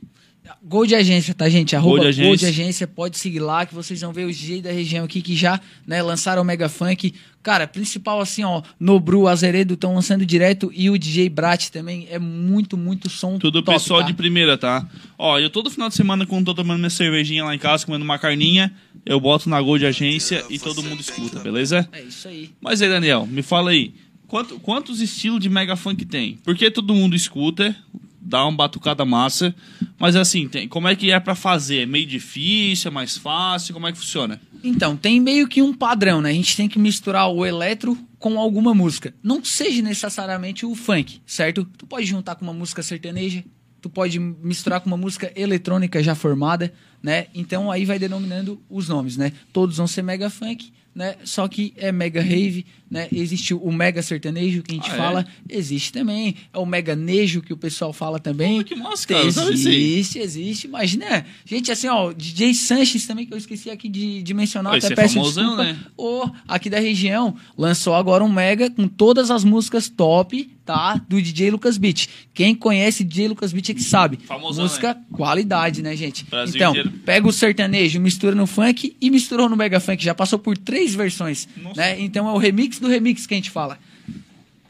[0.63, 1.75] Gold Agência, tá, gente?
[1.75, 2.49] Arroba Gold Gold Agência.
[2.49, 2.87] Agência.
[2.87, 6.01] pode seguir lá que vocês vão ver os DJ da região aqui que já né,
[6.01, 7.13] lançaram o Mega Funk.
[7.43, 12.19] Cara, principal assim, ó, Nobru, Azeredo estão lançando direto e o DJ Brat também é
[12.19, 14.07] muito, muito som Tudo top, pessoal tá?
[14.07, 14.85] de primeira, tá?
[15.17, 18.03] Ó, eu todo final de semana, quando tô tomando minha cervejinha lá em casa, comendo
[18.03, 18.73] uma carninha,
[19.05, 21.87] eu boto na Gold Agência e todo mundo escuta, beleza?
[21.93, 22.49] É isso aí.
[22.59, 23.93] Mas aí, Daniel, me fala aí.
[24.27, 26.37] Quanto- quantos estilos de mega funk tem?
[26.43, 27.75] Porque todo mundo escuta,
[28.21, 29.55] dá uma batucada massa,
[29.97, 31.79] mas assim, tem, como é que é pra fazer?
[31.83, 33.73] É meio difícil, é mais fácil?
[33.73, 34.39] Como é que funciona?
[34.63, 36.31] Então, tem meio que um padrão, né?
[36.31, 39.13] A gente tem que misturar o eletro com alguma música.
[39.21, 41.63] Não seja necessariamente o funk, certo?
[41.77, 43.43] Tu pode juntar com uma música sertaneja,
[43.79, 47.27] tu pode misturar com uma música eletrônica já formada, né?
[47.33, 49.31] Então aí vai denominando os nomes, né?
[49.53, 51.15] Todos vão ser mega funk, né?
[51.23, 53.08] Só que é mega rave, né?
[53.12, 54.97] Existe o mega sertanejo que a gente Ah, é?
[54.97, 56.36] fala, existe também.
[56.54, 58.60] É o mega nejo que o pessoal fala também.
[58.60, 59.28] Pô, que massa, cara, aí.
[59.28, 60.67] Existe, existe.
[60.67, 64.78] Imagina, gente, assim, ó, DJ Sanches também, que eu esqueci aqui de, de mencionar, Pô,
[64.78, 65.63] até é peço famosão, desculpa.
[65.63, 65.78] né?
[65.97, 71.02] Ô, aqui da região, lançou agora um mega com todas as músicas top, tá?
[71.08, 72.08] Do DJ Lucas Beat.
[72.34, 74.17] Quem conhece DJ Lucas Beat é que sabe.
[74.26, 76.26] Famosão, Música qualidade, né, gente?
[76.26, 76.91] Brasil então, inteiro.
[77.06, 80.04] pega o sertanejo, mistura no funk e misturou no mega funk.
[80.04, 81.80] Já passou por três versões, Nossa.
[81.80, 82.00] né?
[82.00, 83.77] Então é o remix do remix que a gente fala.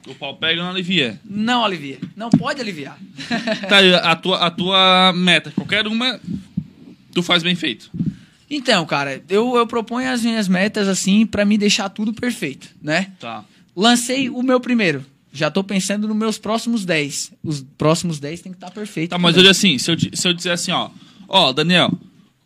[0.08, 1.20] O pau pega não alivia.
[1.26, 2.00] Não alivia.
[2.16, 2.98] Não pode aliviar.
[3.68, 6.20] Tá, a tua, a tua meta, qualquer uma,
[7.14, 7.92] tu faz bem feito.
[8.50, 13.12] Então, cara, eu, eu proponho as minhas metas assim pra me deixar tudo perfeito, né?
[13.20, 13.44] Tá.
[13.76, 15.06] Lancei o meu primeiro.
[15.34, 17.34] Já tô pensando nos meus próximos 10.
[17.44, 19.10] Os próximos 10 tem que estar perfeito.
[19.10, 19.50] Tá, mas também.
[19.50, 20.90] hoje assim, se eu, se eu disser assim, ó,
[21.28, 21.92] ó, Daniel,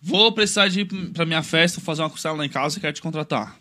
[0.02, 3.02] vou precisar de ir pra minha festa, fazer uma costela lá em casa, quero te
[3.02, 3.56] contratar.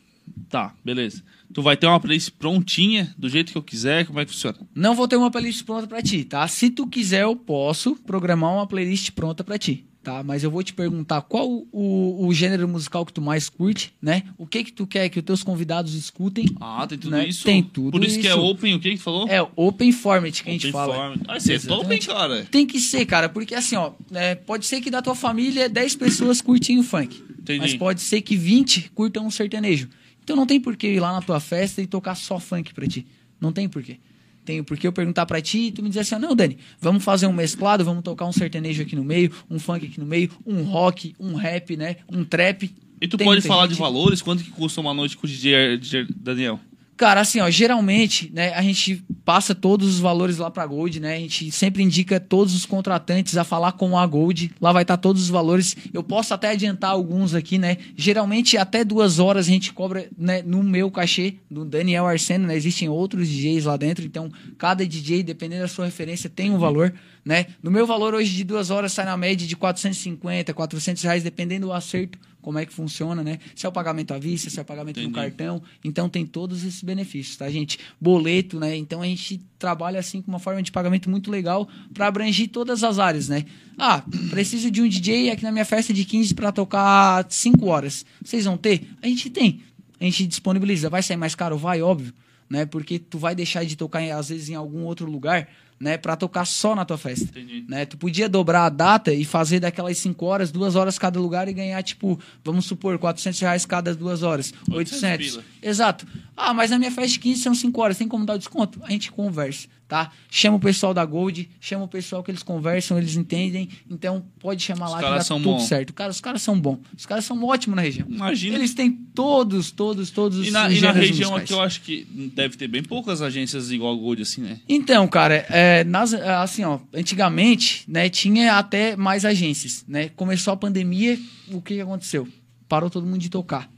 [0.48, 1.22] Tá, beleza.
[1.52, 4.58] Tu vai ter uma playlist prontinha, do jeito que eu quiser, como é que funciona?
[4.74, 6.46] Não vou ter uma playlist pronta pra ti, tá?
[6.46, 10.22] Se tu quiser, eu posso programar uma playlist pronta pra ti, tá?
[10.22, 14.22] Mas eu vou te perguntar qual o, o gênero musical que tu mais curte, né?
[14.38, 16.44] O que que tu quer que os teus convidados escutem?
[16.60, 17.26] Ah, tem tudo Né?
[17.26, 17.44] isso?
[17.44, 18.40] Tem tudo Por isso, que é isso.
[18.40, 19.28] open, o que que tu falou?
[19.28, 20.94] É open format que a gente Open fala.
[20.94, 21.20] format.
[21.26, 22.46] Ah, você é open, cara.
[22.50, 25.96] Tem que ser, cara, porque assim, ó, é, pode ser que da tua família 10
[25.96, 27.22] pessoas curtem o funk.
[27.40, 27.58] Entendi.
[27.60, 29.88] Mas pode ser que 20 curtam um sertanejo.
[30.30, 32.86] Então não tem por que ir lá na tua festa e tocar só funk pra
[32.86, 33.04] ti.
[33.40, 33.98] Não tem por quê.
[34.44, 36.56] Tem por que eu perguntar pra ti e tu me dizer assim, ó, não, Dani,
[36.80, 40.06] vamos fazer um mesclado, vamos tocar um sertanejo aqui no meio, um funk aqui no
[40.06, 42.72] meio, um rock, um rap, né, um trap.
[43.00, 44.22] E tu Tem pode falar gente- de valores?
[44.22, 46.60] Quanto que custa uma noite com o DJ, DJ Daniel?
[47.00, 51.16] Cara, assim, ó, geralmente, né, a gente passa todos os valores lá pra Gold, né?
[51.16, 54.52] A gente sempre indica todos os contratantes a falar com a Gold.
[54.60, 55.74] Lá vai estar todos os valores.
[55.94, 57.78] Eu posso até adiantar alguns aqui, né?
[57.96, 62.54] Geralmente, até duas horas a gente cobra, né, no meu cachê, do Daniel Arseno, né?
[62.54, 66.92] Existem outros DJs lá dentro, então cada DJ, dependendo da sua referência, tem um valor,
[67.24, 67.46] né?
[67.62, 71.68] No meu valor hoje de duas horas sai na média de 450, 400 reais, dependendo
[71.68, 73.38] do acerto, como é que funciona, né?
[73.54, 75.14] Se é o pagamento à vista, se é o pagamento no Entendi.
[75.14, 75.62] cartão.
[75.84, 77.78] Então tem todos esses benefícios, tá, gente?
[78.00, 78.76] Boleto, né?
[78.76, 82.82] Então a gente trabalha assim com uma forma de pagamento muito legal para abranger todas
[82.82, 83.44] as áreas, né?
[83.78, 88.04] Ah, preciso de um DJ aqui na minha festa de 15 para tocar 5 horas.
[88.22, 88.86] Vocês vão ter?
[89.02, 89.60] A gente tem.
[90.00, 90.88] A gente disponibiliza.
[90.88, 91.58] Vai sair mais caro?
[91.58, 92.12] Vai, óbvio,
[92.48, 92.64] né?
[92.64, 95.48] Porque tu vai deixar de tocar às vezes em algum outro lugar,
[95.80, 97.64] né, para tocar só na tua festa Entendi.
[97.66, 97.86] né?
[97.86, 101.54] Tu podia dobrar a data e fazer daquelas 5 horas, duas horas cada lugar e
[101.54, 104.52] ganhar, tipo, vamos supor, 400 reais cada duas horas.
[104.70, 105.44] 800 800.
[105.62, 106.06] Exato.
[106.36, 108.80] Ah, mas na minha festa de 15 são 5 horas, tem como dar o desconto?
[108.82, 110.10] A gente conversa, tá?
[110.30, 113.68] Chama o pessoal da Gold, chama o pessoal que eles conversam, eles entendem.
[113.90, 115.64] Então pode chamar Os lá que dá tudo bons.
[115.64, 115.92] certo.
[115.92, 116.78] Cara, os caras são bons.
[116.96, 118.06] Os caras são ótimos na região.
[118.08, 118.56] Imagina.
[118.56, 121.42] Eles têm todos, todos, todos os E na, e na região musicais.
[121.42, 124.60] aqui eu acho que deve ter bem poucas agências igual a Gold assim, né?
[124.66, 130.08] Então, cara, é, nas- assim, ó, antigamente, né, tinha até mais agências, né?
[130.16, 131.18] Começou a pandemia,
[131.52, 132.26] o que aconteceu?
[132.68, 133.68] Parou todo mundo de tocar,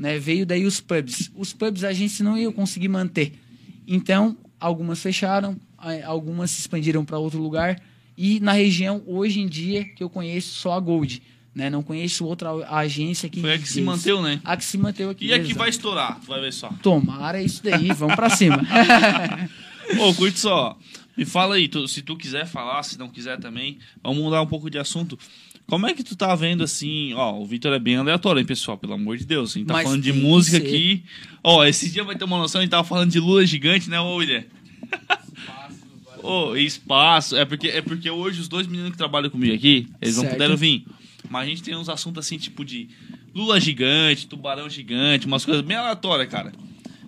[0.00, 0.18] né?
[0.18, 1.30] Veio daí os pubs.
[1.36, 3.34] Os pubs a gente não ia conseguir manter.
[3.86, 5.56] Então, algumas fecharam,
[6.04, 7.80] algumas se expandiram para outro lugar
[8.16, 11.22] e na região hoje em dia que eu conheço só a Gold,
[11.54, 11.68] né?
[11.70, 13.84] Não conheço outra agência que Foi a que se DJs.
[13.86, 14.40] manteu, né?
[14.44, 15.26] A que se manteve aqui.
[15.26, 16.68] E aqui vai estourar, tu vai ver só.
[16.82, 18.60] Tomara isso daí, vamos pra cima.
[20.00, 20.78] Ô, curte só.
[21.16, 24.46] Me fala aí, tu- se tu quiser falar, se não quiser também, vamos mudar um
[24.46, 25.18] pouco de assunto.
[25.70, 27.14] Como é que tu tá vendo assim?
[27.14, 28.76] Ó, o Vitor é bem aleatório, hein, pessoal?
[28.76, 29.52] Pelo amor de Deus.
[29.52, 30.66] A gente tá Mas falando de música ser.
[30.66, 31.04] aqui.
[31.44, 34.00] Ó, esse dia vai ter uma noção, a gente tava falando de Lula gigante, né,
[34.00, 34.42] ô William?
[36.22, 37.36] Ô, espaço.
[37.36, 40.34] É porque, é porque hoje os dois meninos que trabalham comigo aqui, eles não Certo.
[40.34, 40.84] puderam vir.
[41.30, 42.88] Mas a gente tem uns assuntos assim, tipo de
[43.32, 46.52] Lula gigante, tubarão gigante, umas coisas bem aleatórias, cara.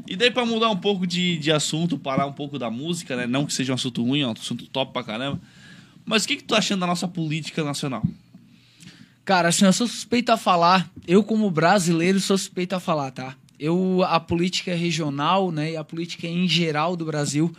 [0.07, 3.27] E daí pra mudar um pouco de, de assunto, parar um pouco da música, né?
[3.27, 5.41] Não que seja um assunto ruim, é um assunto top pra caramba.
[6.05, 8.05] Mas o que, que tu tá achando da nossa política nacional?
[9.25, 10.91] Cara, assim, eu sou suspeito a falar.
[11.07, 13.37] Eu, como brasileiro, sou suspeito a falar, tá?
[13.59, 17.55] Eu, a política regional, né, e a política em geral do Brasil,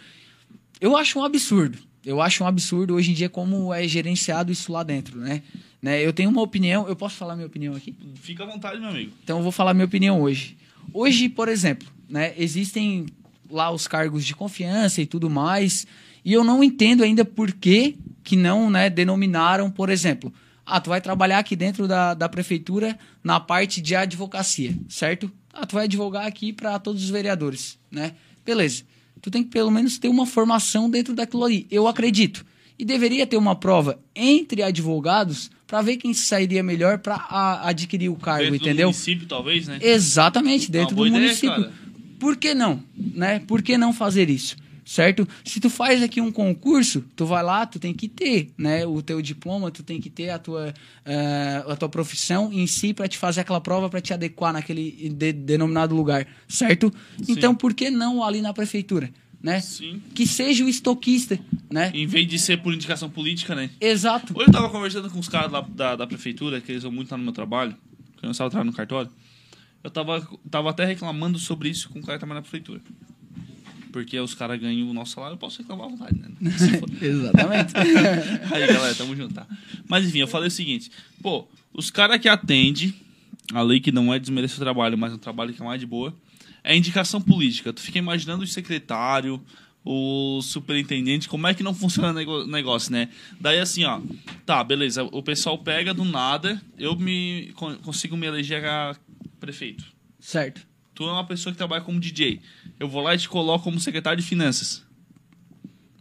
[0.82, 1.78] eu acho um absurdo.
[2.06, 5.42] Eu acho um absurdo hoje em dia como é gerenciado isso lá dentro, né?
[5.82, 6.06] né?
[6.06, 7.96] Eu tenho uma opinião, eu posso falar minha opinião aqui?
[8.16, 9.14] Fica à vontade, meu amigo.
[9.24, 10.58] Então eu vou falar minha opinião hoje.
[10.94, 13.06] Hoje, por exemplo, né, existem
[13.50, 15.88] lá os cargos de confiança e tudo mais,
[16.26, 20.34] e eu não entendo ainda por que, que não né, denominaram, por exemplo,
[20.66, 25.32] ah, tu vai trabalhar aqui dentro da, da prefeitura na parte de advocacia, certo?
[25.54, 28.14] Ah, tu vai advogar aqui para todos os vereadores, né?
[28.46, 28.84] Beleza.
[29.22, 32.46] Tu tem que pelo menos ter uma formação dentro daquilo ali, eu acredito.
[32.78, 38.16] E deveria ter uma prova entre advogados para ver quem sairia melhor para adquirir o
[38.16, 38.88] cargo, Dentro do entendeu?
[38.88, 39.80] município, talvez, né?
[39.82, 41.50] Exatamente, dentro do ideia, município.
[41.50, 41.74] cara.
[42.20, 42.84] Por que não?
[42.96, 43.40] Né?
[43.40, 44.56] Por que não fazer isso?
[44.86, 45.26] Certo?
[45.46, 49.02] Se tu faz aqui um concurso, tu vai lá, tu tem que ter, né, o
[49.02, 50.74] teu diploma, tu tem que ter a tua,
[51.06, 55.10] eh, a tua profissão em si para te fazer aquela prova para te adequar naquele
[55.10, 56.94] de- denominado lugar, certo?
[57.28, 59.10] Então por que não ali na prefeitura,
[59.42, 59.62] né?
[59.62, 60.02] Sim.
[60.14, 61.40] Que seja o estoquista,
[61.72, 61.90] né?
[61.94, 63.70] Em vez de ser por indicação política, né?
[63.80, 64.34] Exato.
[64.38, 67.10] Hoje eu tava conversando com os caras lá da, da prefeitura, que eles vão muito
[67.10, 67.72] lá no meu trabalho,
[68.18, 69.10] que eu não estava trabalhando no cartório.
[69.82, 72.82] Eu tava, tava até reclamando sobre isso com o cara que trabalha na prefeitura.
[73.94, 76.28] Porque os caras ganham o nosso salário, eu posso reclamar à vontade, né?
[77.02, 77.74] Exatamente.
[78.52, 79.48] Aí, galera, tamo junto, tá?
[79.88, 82.94] Mas enfim, eu falei o seguinte: pô, os caras que atendem,
[83.54, 85.80] a lei que não é desmerecer o trabalho, mas é um trabalho que é mais
[85.80, 86.14] de boa,
[86.64, 87.72] é indicação política.
[87.72, 89.40] Tu fica imaginando o secretário,
[89.86, 93.10] o superintendente, como é que não funciona o negócio, né?
[93.40, 94.02] Daí assim, ó,
[94.46, 98.96] tá, beleza, o pessoal pega do nada, eu me con- consigo me eleger a
[99.40, 99.86] prefeito.
[100.20, 100.73] certo.
[100.94, 102.40] Tu é uma pessoa que trabalha como DJ.
[102.80, 104.84] Eu vou lá e te coloco como secretário de finanças.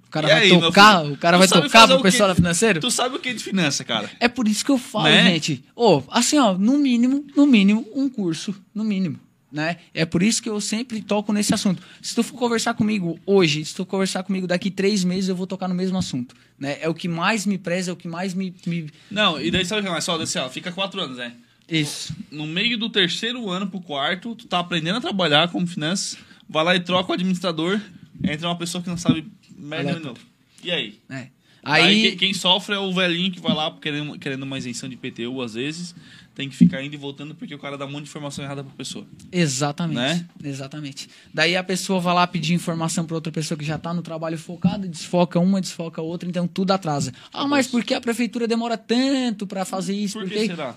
[0.06, 2.78] O cara E vai aí, tocar, o cara vai tocar pro pessoal da financeira?
[2.80, 4.10] Tu sabe o que é de finança, cara?
[4.20, 5.32] É por isso que eu falo, Né?
[5.32, 5.64] gente.
[5.74, 9.18] Ô, assim, ó, no mínimo, no mínimo, um curso, no mínimo.
[9.50, 9.76] Né?
[9.92, 11.82] É por isso que eu sempre toco nesse assunto.
[12.00, 15.46] Se tu for conversar comigo hoje, se tu conversar comigo daqui três meses, eu vou
[15.46, 16.34] tocar no mesmo assunto.
[16.58, 16.78] Né?
[16.80, 18.54] É o que mais me preza, é o que mais me.
[18.66, 20.24] me- Não, e daí sabe o que é mais foda?
[20.24, 21.32] Assim, ó, fica quatro anos, né?
[21.72, 22.14] Isso.
[22.30, 26.64] No meio do terceiro ano pro quarto, tu tá aprendendo a trabalhar como finanças, vai
[26.64, 27.80] lá e troca o administrador,
[28.22, 30.14] entra uma pessoa que não sabe merda nenhuma.
[30.62, 30.98] E aí?
[31.08, 31.30] né?
[31.64, 34.88] Aí, Aí, quem, quem sofre é o velhinho que vai lá querendo, querendo uma isenção
[34.88, 35.94] de IPTU, às vezes,
[36.34, 38.64] tem que ficar indo e voltando porque o cara dá um monte de informação errada
[38.64, 39.06] pra pessoa.
[39.30, 39.96] Exatamente.
[39.96, 40.26] Né?
[40.42, 41.08] Exatamente.
[41.32, 44.36] Daí a pessoa vai lá pedir informação para outra pessoa que já está no trabalho
[44.36, 47.12] focado, desfoca uma, desfoca outra, então tudo atrasa.
[47.32, 50.18] Ah, mas por que a prefeitura demora tanto para fazer isso?
[50.18, 50.76] Por que Porque- será?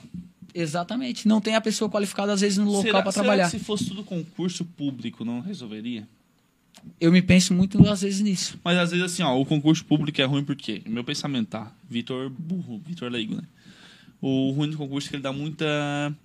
[0.55, 1.27] Exatamente.
[1.27, 3.51] Não tem a pessoa qualificada, às vezes, no local será, para será trabalhar.
[3.51, 6.07] que se fosse tudo concurso público, não resolveria?
[6.99, 8.57] Eu me penso muito, às vezes, nisso.
[8.63, 11.71] Mas às vezes assim, ó, o concurso público é ruim porque, meu pensamento, tá?
[11.89, 13.43] Vitor burro, Vitor leigo, né?
[14.21, 16.15] O ruim do concurso é que ele dá muita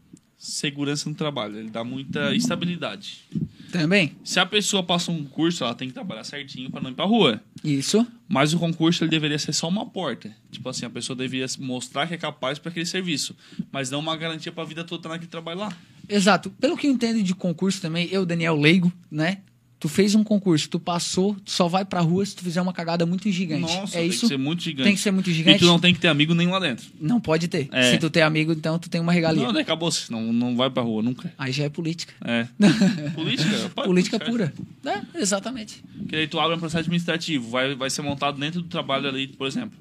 [0.41, 3.25] segurança no trabalho, ele dá muita estabilidade.
[3.71, 4.17] Também?
[4.25, 7.05] Se a pessoa passa um curso, ela tem que trabalhar certinho pra não ir pra
[7.05, 7.41] rua.
[7.63, 8.05] Isso.
[8.27, 10.35] Mas o concurso ele deveria ser só uma porta.
[10.51, 13.37] Tipo assim, a pessoa deveria mostrar que é capaz para aquele serviço,
[13.71, 15.77] mas não uma garantia pra vida toda naquele trabalho lá.
[16.09, 16.51] Exato.
[16.51, 19.43] Pelo que eu entendo de concurso também, eu, Daniel Leigo, né?
[19.81, 22.71] Tu fez um concurso, tu passou, tu só vai pra rua se tu fizer uma
[22.73, 23.63] cagada muito gigante.
[23.63, 24.21] Nossa, é tem isso?
[24.21, 24.85] que ser muito gigante.
[24.85, 25.59] Tem que ser muito E gigante?
[25.61, 26.87] tu não tem que ter amigo nenhum lá dentro.
[27.01, 27.67] Não pode ter.
[27.73, 27.93] É.
[27.93, 29.43] Se tu tem amigo, então tu tem uma regalia.
[29.43, 30.13] Não, daí acabou-se.
[30.13, 31.33] Não, não vai pra rua nunca.
[31.39, 32.13] Aí já é política.
[32.23, 32.47] É.
[33.15, 33.71] Política?
[33.75, 34.53] pode, política pura.
[34.85, 35.83] É, exatamente.
[36.07, 39.29] Que aí tu abre um processo administrativo, vai, vai ser montado dentro do trabalho ali,
[39.29, 39.79] por exemplo.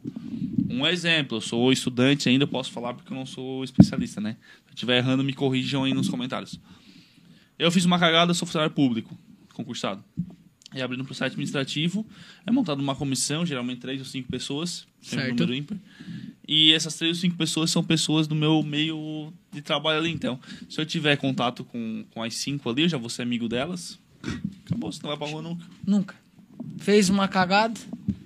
[0.69, 4.37] Um exemplo, eu sou estudante ainda, posso falar porque eu não sou especialista, né?
[4.65, 6.57] Se eu estiver errando, me corrijam aí nos comentários.
[7.57, 9.17] Eu fiz uma cagada, sou funcionário público,
[9.63, 10.03] concursado.
[10.73, 12.05] E abrindo um processo administrativo,
[12.45, 15.39] é montado uma comissão, geralmente três ou cinco pessoas, sempre Certo.
[15.39, 15.77] número ímpar.
[16.47, 20.11] E essas três ou cinco pessoas são pessoas do meu meio de trabalho ali.
[20.11, 23.49] Então, se eu tiver contato com, com as cinco ali, eu já vou ser amigo
[23.49, 23.97] delas.
[24.65, 25.65] Acabou, você não vai pra rua nunca.
[25.85, 26.15] Nunca.
[26.77, 27.79] Fez uma cagada,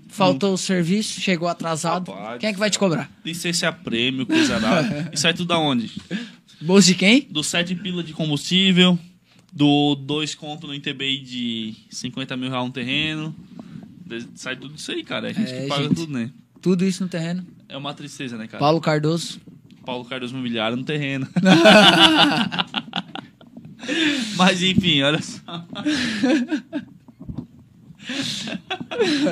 [0.09, 2.11] faltou o serviço, chegou atrasado.
[2.11, 3.09] Rapaz Quem é que vai te cobrar?
[3.23, 5.09] Licença prêmio, coisa nada.
[5.13, 5.89] E sai tudo da onde?
[6.61, 7.27] Bolsa de quem?
[7.29, 8.97] Do 7 pila de combustível,
[9.53, 13.35] do 2 conto no ITBI de 50 mil reais no terreno.
[14.35, 15.27] Sai tudo isso aí, cara.
[15.27, 15.95] É a gente É, que paga gente.
[15.95, 16.31] tudo, né?
[16.61, 17.45] Tudo isso no terreno.
[17.69, 18.59] É uma tristeza, né, cara?
[18.59, 19.39] Paulo Cardoso.
[19.85, 21.27] Paulo Cardoso Mobiliário no terreno.
[24.37, 25.65] Mas enfim, olha só.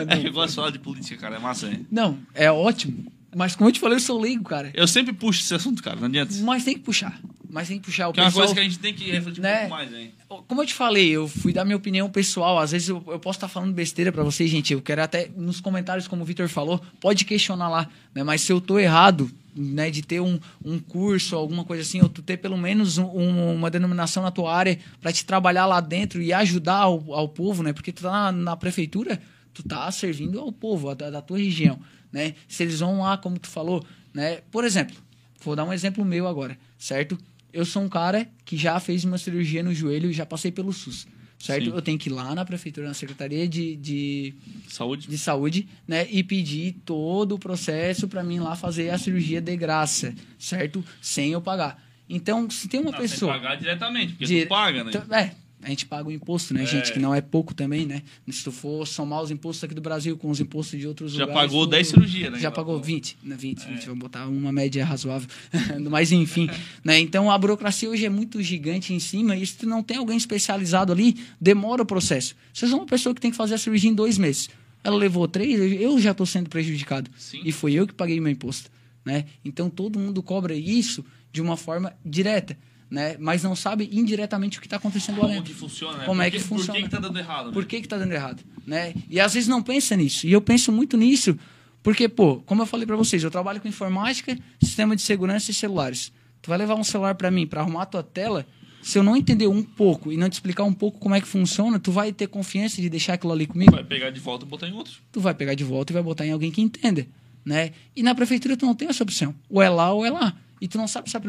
[0.09, 1.35] É que eu gosto de falar de política, cara.
[1.37, 1.81] É massa, né?
[1.91, 3.05] Não, é ótimo.
[3.35, 4.71] Mas como eu te falei, eu sou leigo, cara.
[4.73, 5.97] Eu sempre puxo esse assunto, cara.
[5.99, 6.33] Não adianta.
[6.41, 7.19] Mas tem que puxar.
[7.53, 8.07] Mas tem que puxar.
[8.07, 8.45] O Que é uma pessoal...
[8.45, 9.55] coisa que a gente tem que refletir Né?
[9.55, 10.09] um pouco mais, né?
[10.47, 12.57] Como eu te falei, eu fui dar minha opinião pessoal.
[12.57, 14.71] Às vezes eu, eu posso estar falando besteira pra vocês, gente.
[14.71, 17.89] Eu quero até, nos comentários, como o Vitor falou, pode questionar lá.
[18.15, 18.23] Né?
[18.23, 22.07] Mas se eu tô errado, né, de ter um, um curso, alguma coisa assim, ou
[22.07, 25.81] tu ter pelo menos um- um- uma denominação na tua área pra te trabalhar lá
[25.81, 27.73] dentro e ajudar ao, ao povo, né?
[27.73, 29.21] Porque tu tá na, na prefeitura,
[29.53, 31.77] tu tá servindo ao povo, da, da tua região,
[32.13, 32.33] né?
[32.47, 33.83] Se eles vão lá, como tu falou,
[34.13, 34.39] né?
[34.49, 34.95] Por exemplo,
[35.43, 37.17] vou dar um exemplo meu agora, certo?
[37.53, 40.71] Eu sou um cara que já fez uma cirurgia no joelho e já passei pelo
[40.71, 41.07] SUS,
[41.39, 41.65] certo?
[41.65, 41.71] Sim.
[41.75, 44.33] Eu tenho que ir lá na prefeitura, na Secretaria de, de,
[44.67, 45.07] Saúde.
[45.07, 46.07] de Saúde, né?
[46.09, 50.83] E pedir todo o processo para mim lá fazer a cirurgia de graça, certo?
[51.01, 51.81] Sem eu pagar.
[52.09, 53.33] Então, se tem uma Não, pessoa...
[53.33, 54.91] Sem pagar diretamente, porque Dire- tu paga, né?
[54.93, 55.31] Então, É,
[55.63, 56.65] a gente paga o imposto, né, É.
[56.65, 56.91] gente?
[56.91, 58.01] Que não é pouco também, né?
[58.29, 61.25] Se tu for somar os impostos aqui do Brasil com os impostos de outros Já
[61.25, 61.41] lugares...
[61.51, 62.39] pagou tu- 10 cirurgias, né?
[62.39, 63.35] Já pagou 20, né?
[63.37, 65.27] 20, 20, vamos botar uma média razoável.
[65.89, 66.49] Mas enfim,
[66.83, 66.99] né?
[66.99, 70.17] Então a burocracia hoje é muito gigante em cima e se tu não tem alguém
[70.17, 72.35] especializado ali, demora o processo.
[72.53, 74.49] Se sou uma pessoa que tem que fazer a cirurgia em dois meses,
[74.83, 77.09] ela levou três, eu já estou sendo prejudicado.
[77.17, 77.41] Sim.
[77.45, 78.69] E foi eu que paguei meu imposto,
[79.05, 79.25] né?
[79.45, 82.57] Então todo mundo cobra isso de uma forma direta,
[82.91, 83.15] né?
[83.17, 85.53] Mas não sabe indiretamente o que está acontecendo lá Como dentro.
[85.53, 86.05] que funciona, né?
[86.05, 86.77] Como Por é que Por funciona?
[86.77, 87.47] que, que tá dando errado?
[87.47, 87.53] né?
[87.53, 88.93] Por que que tá dando errado, né?
[89.09, 90.27] E às vezes não pensa nisso.
[90.27, 91.39] E eu penso muito nisso,
[91.81, 95.53] porque, pô, como eu falei para vocês, eu trabalho com informática, sistema de segurança e
[95.53, 96.11] celulares.
[96.41, 98.45] Tu vai levar um celular para mim para arrumar a tua tela,
[98.81, 101.27] se eu não entender um pouco e não te explicar um pouco como é que
[101.27, 103.71] funciona, tu vai ter confiança de deixar aquilo ali comigo?
[103.71, 104.93] Vai pegar de volta e botar em outro.
[105.11, 107.05] Tu vai pegar de volta e vai botar em alguém que entenda,
[107.45, 107.71] né?
[107.95, 109.35] E na prefeitura tu não tem essa opção.
[109.49, 110.35] Ou é lá ou é lá.
[110.61, 111.21] E tu não sabe se a,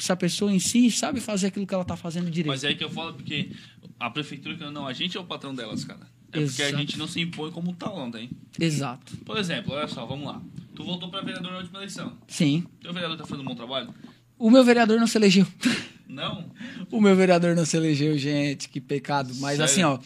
[0.00, 2.46] se a pessoa em si sabe fazer aquilo que ela tá fazendo direito.
[2.48, 3.50] Mas é aí que eu falo, porque
[3.98, 6.00] a prefeitura, não, a gente é o patrão delas, cara.
[6.32, 6.78] É porque a Exato.
[6.78, 8.30] gente não se impõe como tal, não tem?
[8.58, 9.16] Exato.
[9.18, 10.40] Por exemplo, olha só, vamos lá.
[10.74, 12.16] Tu voltou pra vereador na última eleição.
[12.26, 12.64] Sim.
[12.80, 13.92] Teu vereador tá fazendo um bom trabalho?
[14.38, 15.46] O meu vereador não se elegeu.
[16.08, 16.50] Não?
[16.90, 19.32] O meu vereador não se elegeu, gente, que pecado.
[19.36, 19.64] Mas Sério?
[19.64, 19.98] assim, ó,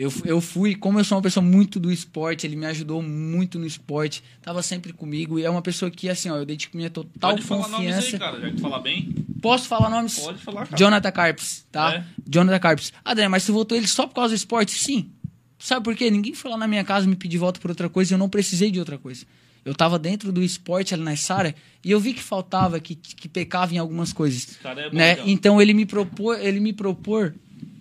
[0.00, 3.58] eu, eu fui, como eu sou uma pessoa muito do esporte, ele me ajudou muito
[3.58, 6.88] no esporte, tava sempre comigo e é uma pessoa que, assim, ó, eu dedico minha
[6.88, 8.16] total Pode falar nomes confiança.
[8.16, 8.40] aí, cara.
[8.40, 10.18] Já que tu fala bem, Posso falar nomes?
[10.18, 10.76] pode falar, cara.
[10.78, 11.96] Jonathan Carpes, tá?
[11.96, 12.04] É?
[12.26, 12.94] Jonathan Carpes.
[13.04, 14.72] Adriano, mas você votou ele só por causa do esporte?
[14.72, 15.10] Sim.
[15.58, 16.10] Sabe por quê?
[16.10, 18.30] Ninguém foi lá na minha casa me pedir voto por outra coisa e eu não
[18.30, 19.26] precisei de outra coisa.
[19.66, 23.28] Eu tava dentro do esporte ali na Sara e eu vi que faltava, que, que
[23.28, 24.56] pecava em algumas coisas.
[24.62, 25.12] cara é bom, né?
[25.12, 25.28] então.
[25.28, 27.34] Então ele me propor, ele me propor,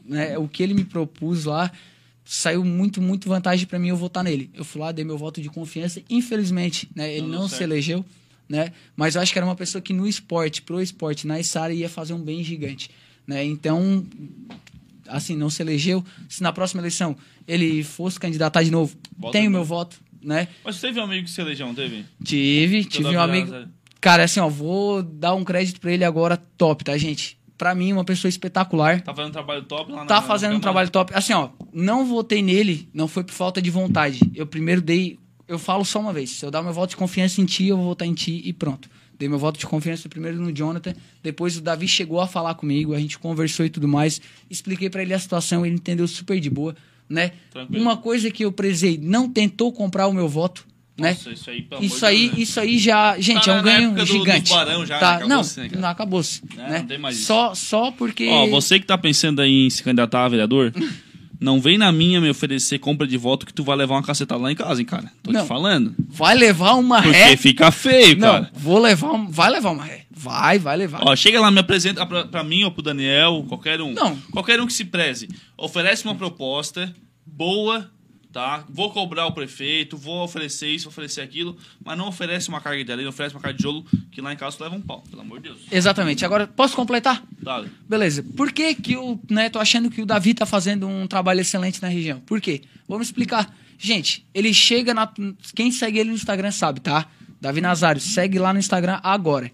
[0.05, 1.71] né, o que ele me propôs lá,
[2.31, 4.51] saiu muito, muito vantagem pra mim eu votar nele.
[4.53, 5.99] Eu fui lá, dei meu voto de confiança.
[6.07, 8.05] Infelizmente, né, ele Não não se elegeu,
[8.47, 8.71] né?
[8.95, 11.89] Mas eu acho que era uma pessoa que no esporte, pro esporte, na Sara ia
[11.89, 12.91] fazer um bem gigante,
[13.25, 13.43] né?
[13.43, 14.05] Então,
[15.07, 16.05] assim, não se elegeu.
[16.29, 17.15] Se na próxima eleição
[17.47, 18.95] ele fosse candidatar de novo,
[19.31, 19.65] tenho de meu novo.
[19.65, 20.47] voto, né?
[20.63, 22.05] Mas teve um amigo que se elegeu, não teve?
[22.23, 23.49] Tive, Toda tive um amigo.
[23.49, 23.69] sério.
[23.99, 27.38] Cara, assim, ó, vou dar um crédito pra ele agora top, tá, gente?
[27.59, 29.01] Pra mim, uma pessoa espetacular.
[29.01, 31.11] Tá fazendo um trabalho top lá na Tá fazendo um trabalho top.
[31.13, 34.21] Assim, ó, não votei nele, não foi por falta de vontade.
[34.33, 35.19] Eu primeiro dei.
[35.45, 36.29] Eu falo só uma vez.
[36.29, 38.53] Se eu dar meu voto de confiança em ti, eu vou votar em ti e
[38.53, 38.89] pronto.
[39.19, 40.93] Dei meu voto de confiança primeiro no Jonathan.
[41.21, 44.21] Depois o Davi chegou a falar comigo, a gente conversou e tudo mais.
[44.49, 46.73] Expliquei pra ele a situação, ele entendeu super de boa,
[47.09, 47.33] né?
[47.51, 47.81] Tranquilo.
[47.81, 50.65] Uma coisa que eu prezei, não tentou comprar o meu voto,
[50.99, 51.09] né?
[51.11, 52.33] Nossa, isso aí, Isso de aí, né?
[52.37, 54.41] isso aí já, gente, Tá é um ganho do- gigante.
[54.41, 55.19] dos barão já, tá?
[55.19, 55.25] né?
[55.27, 55.81] Não, né, cara?
[55.81, 56.79] não acabou-se, É, né?
[56.79, 57.25] não tem mais isso.
[57.27, 60.73] Só, só porque Ó, você que tá pensando aí em se candidatar a vereador,
[61.39, 64.41] não vem na minha me oferecer compra de voto que tu vai levar uma cacetada
[64.41, 65.09] lá em casa, hein, cara.
[65.23, 65.41] Tô Não.
[65.43, 65.95] te falando.
[66.09, 67.37] vai levar uma Porque ré.
[67.37, 68.51] fica feio, Não, cara.
[68.53, 70.01] vou levar, um- vai levar uma ré.
[70.11, 70.99] Vai, vai levar.
[71.07, 73.93] Ó, chega lá, me apresenta pra, pra mim ou pro Daniel, qualquer um.
[73.93, 74.17] Não.
[74.31, 75.29] Qualquer um que se preze.
[75.57, 76.93] Oferece uma proposta
[77.25, 77.89] boa,
[78.31, 78.63] tá?
[78.69, 82.83] Vou cobrar o prefeito, vou oferecer isso, vou oferecer aquilo, mas não oferece uma carga
[82.83, 85.03] de não oferece uma carga de jolo, que lá em casa tu leva um pau,
[85.09, 85.59] pelo amor de Deus.
[85.71, 86.23] Exatamente.
[86.25, 87.23] Agora, posso completar?
[87.41, 87.69] Dale.
[87.87, 88.23] Beleza.
[88.35, 91.81] Por que que eu, né, tô achando que o Davi tá fazendo um trabalho excelente
[91.81, 92.19] na região?
[92.21, 92.61] Por quê?
[92.87, 93.55] Vamos explicar.
[93.77, 95.11] Gente, ele chega na...
[95.55, 97.07] Quem segue ele no Instagram sabe, tá?
[97.39, 99.51] Davi Nazário, segue lá no Instagram agora.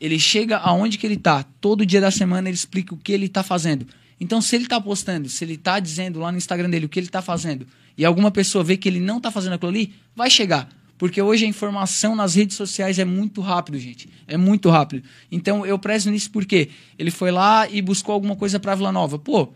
[0.00, 1.44] Ele chega aonde que ele tá.
[1.60, 3.86] Todo dia da semana ele explica o que ele tá fazendo.
[4.20, 7.00] Então, se ele tá postando, se ele tá dizendo lá no Instagram dele o que
[7.00, 7.66] ele tá fazendo,
[7.96, 10.68] e alguma pessoa vê que ele não tá fazendo aquilo ali, vai chegar.
[10.96, 14.08] Porque hoje a informação nas redes sociais é muito rápido, gente.
[14.26, 15.06] É muito rápido.
[15.30, 19.18] Então eu prezo nisso porque ele foi lá e buscou alguma coisa pra Vila Nova.
[19.18, 19.52] Pô,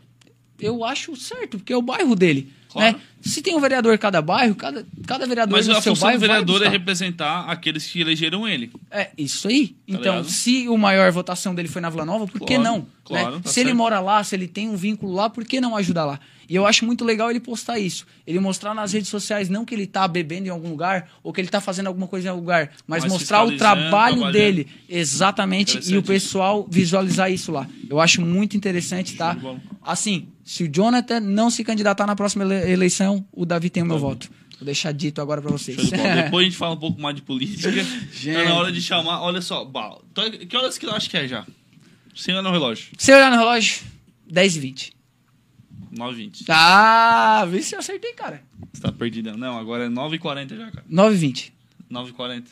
[0.60, 2.52] eu acho certo, porque é o bairro dele.
[2.68, 2.96] Claro.
[2.96, 3.02] Né?
[3.22, 6.18] Se tem um vereador em cada bairro, cada, cada vereador Mas a seu função bairro
[6.18, 8.70] do vereador é representar aqueles que elegeram ele.
[8.90, 9.74] É, isso aí.
[9.86, 10.30] então, ligado?
[10.30, 12.86] se o maior votação dele foi na Vila Nova, por que Claro, não?
[13.04, 13.40] claro, né?
[13.42, 13.78] tá se ele certo.
[13.78, 16.20] mora lá, se ele tem um vínculo lá, por que não ajudar lá?
[16.48, 18.06] E eu acho muito legal ele postar isso.
[18.26, 21.40] Ele mostrar nas redes sociais, não que ele tá bebendo em algum lugar, ou que
[21.40, 24.66] ele tá fazendo alguma coisa em algum lugar, mas, Mas mostrar o trabalho dele.
[24.88, 25.78] Exatamente.
[25.92, 27.66] E o pessoal visualizar isso lá.
[27.88, 29.36] Eu acho muito interessante, tá?
[29.82, 33.86] Assim, se o Jonathan não se candidatar na próxima ele- eleição, o Davi tem o
[33.86, 34.30] meu voto.
[34.58, 35.76] Vou deixar dito agora pra vocês.
[35.90, 37.70] Depois a gente fala um pouco mais de política.
[38.24, 39.20] Tá na hora de chamar.
[39.22, 41.46] Olha só, bah, tô- que horas que eu acho que é já?
[42.16, 42.88] Sem olhar no relógio.
[42.98, 43.82] Se olhar no relógio,
[44.28, 44.92] 10 e 20.
[45.94, 46.44] 9h20.
[46.48, 48.42] Ah, vê se eu acertei, cara.
[48.72, 49.36] Você tá perdidão.
[49.36, 50.84] Não, agora é 9h40 já, cara.
[50.88, 51.52] 9 e 20.
[51.90, 52.44] 9h40.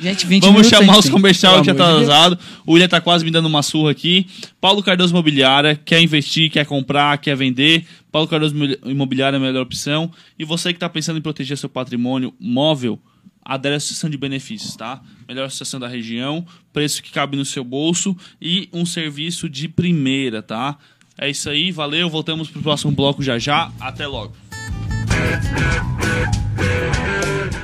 [0.00, 2.38] Gente, 20 Vamos chamar os comercial que já tá atrasado.
[2.66, 4.26] O William tá quase me dando uma surra aqui.
[4.60, 7.86] Paulo Cardoso Imobiliária, quer investir, quer comprar, quer vender.
[8.10, 10.10] Paulo Cardoso Imobiliária é a melhor opção.
[10.38, 12.98] E você que tá pensando em proteger seu patrimônio móvel,
[13.44, 15.00] adere à Associação de Benefícios, tá?
[15.28, 20.42] Melhor associação da região, preço que cabe no seu bolso e um serviço de primeira,
[20.42, 20.78] tá?
[21.18, 22.08] É isso aí, valeu.
[22.08, 23.70] Voltamos pro próximo bloco já já.
[23.80, 24.32] Até logo.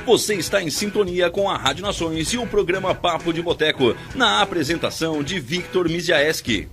[0.05, 4.41] Você está em sintonia com a Rádio Nações e o programa Papo de Boteco, na
[4.41, 6.67] apresentação de Victor Miziaeski.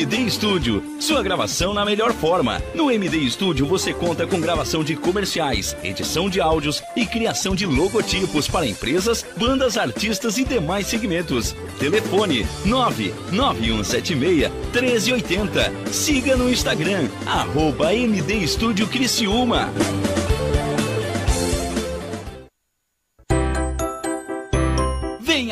[0.00, 2.62] MD Studio, sua gravação na melhor forma.
[2.74, 7.66] No MD Studio você conta com gravação de comerciais, edição de áudios e criação de
[7.66, 11.54] logotipos para empresas, bandas, artistas e demais segmentos.
[11.78, 15.70] Telefone 99176 1380.
[15.92, 19.70] Siga no Instagram, arroba MD Studio Criciúma.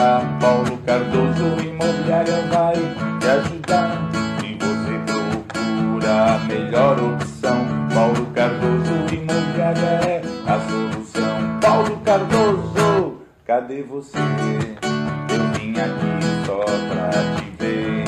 [0.00, 2.74] trocar, Paulo Cardoso Imobiliária vai
[3.20, 4.10] te ajudar.
[4.40, 11.60] Se você procura a melhor opção, Paulo Cardoso Imobiliária é a solução.
[11.60, 14.18] Paulo Cardoso, cadê você?
[14.18, 18.04] Eu vim aqui só pra te ver.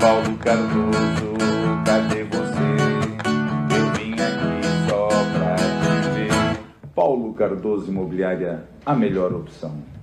[0.00, 1.34] Paulo Cardoso,
[1.84, 3.76] cadê você?
[3.76, 6.58] Eu vim aqui só pra te ver.
[6.94, 10.01] Paulo Cardoso Imobiliária, a melhor opção.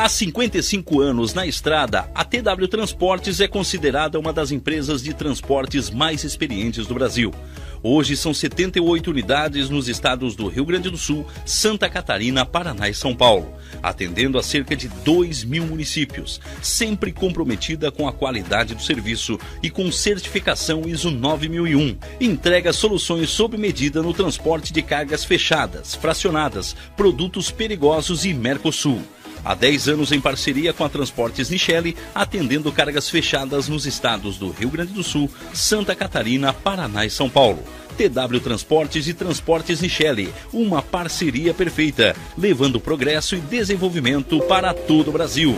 [0.00, 5.90] Há 55 anos na estrada, a TW Transportes é considerada uma das empresas de transportes
[5.90, 7.34] mais experientes do Brasil.
[7.82, 12.94] Hoje são 78 unidades nos estados do Rio Grande do Sul, Santa Catarina, Paraná e
[12.94, 18.82] São Paulo, atendendo a cerca de 2 mil municípios, sempre comprometida com a qualidade do
[18.82, 21.98] serviço e com certificação ISO 9001.
[22.18, 29.02] Entrega soluções sob medida no transporte de cargas fechadas, fracionadas, produtos perigosos e Mercosul.
[29.44, 34.50] Há 10 anos em parceria com a Transportes Nichelle, atendendo cargas fechadas nos estados do
[34.50, 37.64] Rio Grande do Sul, Santa Catarina, Paraná e São Paulo.
[37.96, 45.12] TW Transportes e Transportes Nichelle, uma parceria perfeita, levando progresso e desenvolvimento para todo o
[45.12, 45.56] Brasil.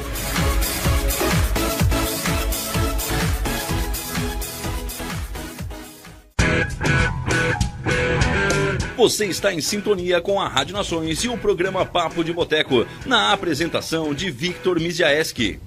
[8.96, 13.32] Você está em sintonia com a Rádio Nações e o programa Papo de Boteco, na
[13.32, 15.58] apresentação de Victor Miziaeski.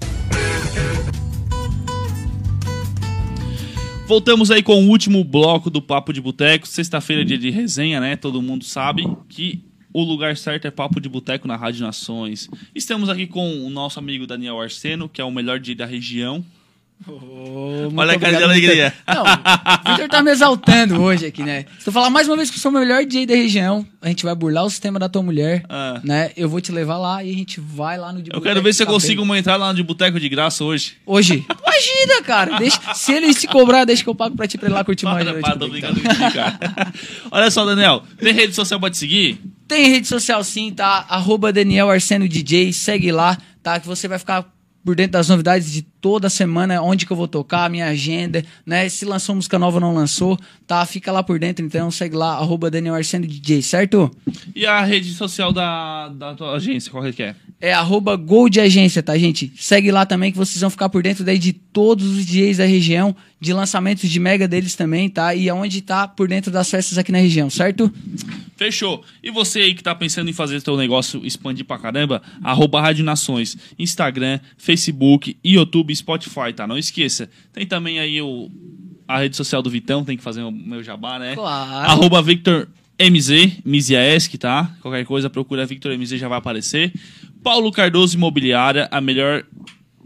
[4.08, 6.68] Voltamos aí com o último bloco do Papo de Boteco.
[6.68, 8.16] Sexta-feira é dia de resenha, né?
[8.16, 12.48] Todo mundo sabe que o lugar certo é Papo de Boteco na Rádio Nações.
[12.76, 16.46] Estamos aqui com o nosso amigo Daniel Arseno, que é o melhor dia da região.
[17.96, 18.94] Olha a cara de alegria.
[19.08, 21.66] Não, o Victor tá me exaltando hoje aqui, né?
[21.80, 24.08] Se eu falar mais uma vez que eu sou o melhor DJ da região, a
[24.08, 26.00] gente vai burlar o sistema da tua mulher, Ah.
[26.04, 26.32] né?
[26.36, 28.74] Eu vou te levar lá e a gente vai lá no de Eu quero ver
[28.74, 30.94] se eu consigo uma entrada lá de boteco de graça hoje.
[31.06, 31.46] Hoje.
[31.50, 32.58] Imagina, cara.
[32.58, 35.06] Deixa, se ele se cobrar, deixa que eu pago pra ti pra ir lá curtir
[35.06, 35.42] mais noite.
[35.42, 36.94] para, tô comigo, brincando contigo, cara.
[37.30, 39.40] Olha só, Daniel, tem rede social pra te seguir?
[39.68, 41.06] Tem rede social sim, tá?
[41.10, 43.80] Arroba Daniel Arseno DJ, segue lá, tá?
[43.80, 44.46] Que você vai ficar
[44.84, 48.88] por dentro das novidades de toda semana, onde que eu vou tocar, minha agenda, né?
[48.88, 50.38] Se lançou música nova ou não lançou,
[50.68, 50.86] tá?
[50.86, 54.12] Fica lá por dentro, então segue lá, arroba Daniel Arseno DJ, certo?
[54.56, 57.36] E a rede social da, da tua agência, qual é que é?
[57.60, 59.52] É arroba Gold Agência, tá, gente?
[59.58, 62.66] Segue lá também que vocês vão ficar por dentro daí de todos os DJs da
[62.66, 65.34] região, de lançamentos de mega deles também, tá?
[65.34, 67.92] E aonde tá por dentro das festas aqui na região, certo?
[68.56, 69.04] Fechou.
[69.22, 73.04] E você aí que tá pensando em fazer seu negócio expandir pra caramba, arroba Rádio
[73.04, 76.68] Nações, Instagram, Facebook, YouTube e Spotify, tá?
[76.68, 77.30] Não esqueça.
[77.54, 78.50] Tem também aí o,
[79.08, 81.36] a rede social do Vitão, tem que fazer o meu jabá, né?
[81.36, 81.90] Claro.
[81.90, 82.68] Arroba Victor
[83.00, 84.76] MZ, tá?
[84.82, 86.94] Qualquer coisa, procura Victor MZ, já vai aparecer.
[87.44, 89.46] Paulo Cardoso Imobiliária, a melhor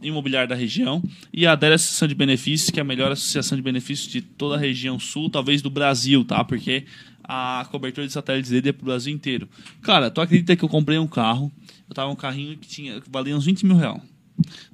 [0.02, 1.04] imobiliária da região.
[1.34, 4.56] E a Adélia Associação de Benefícios, que é a melhor associação de benefícios de toda
[4.56, 6.44] a região sul, talvez do Brasil, tá?
[6.44, 6.86] Porque
[7.24, 9.48] a cobertura de satélites dele é pro Brasil inteiro.
[9.82, 11.52] Cara, tu acredita que eu comprei um carro?
[11.88, 14.02] Eu tava um carrinho que tinha que valia uns 20 mil reais.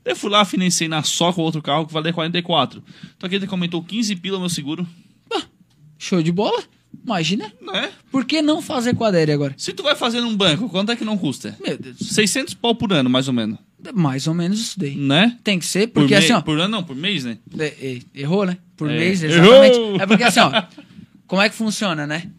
[0.03, 2.81] Daí eu fui lá, financei na só com outro carro que valia 44.
[3.17, 4.87] Tu acredita que aumentou 15 pila meu seguro?
[5.97, 6.61] Show de bola?
[7.05, 7.51] Imagina.
[7.61, 7.91] Né?
[8.11, 9.53] Por que não fazer com a Adélia agora?
[9.57, 11.57] Se tu vai fazer num banco, quanto é que não custa?
[11.63, 11.97] Meu Deus.
[11.99, 13.57] 600 pau por ano, mais ou menos.
[13.93, 14.95] Mais ou menos isso daí.
[14.95, 15.37] Né?
[15.43, 16.41] Tem que ser, Por, porque me- assim, ó.
[16.41, 17.37] por ano não, por mês, né?
[17.59, 18.57] é- é- errou, né?
[18.75, 18.97] Por É.
[18.97, 19.77] mês, exatamente.
[19.77, 20.01] Errou!
[20.01, 20.63] É porque assim, ó.
[21.27, 22.29] Como é que funciona, né?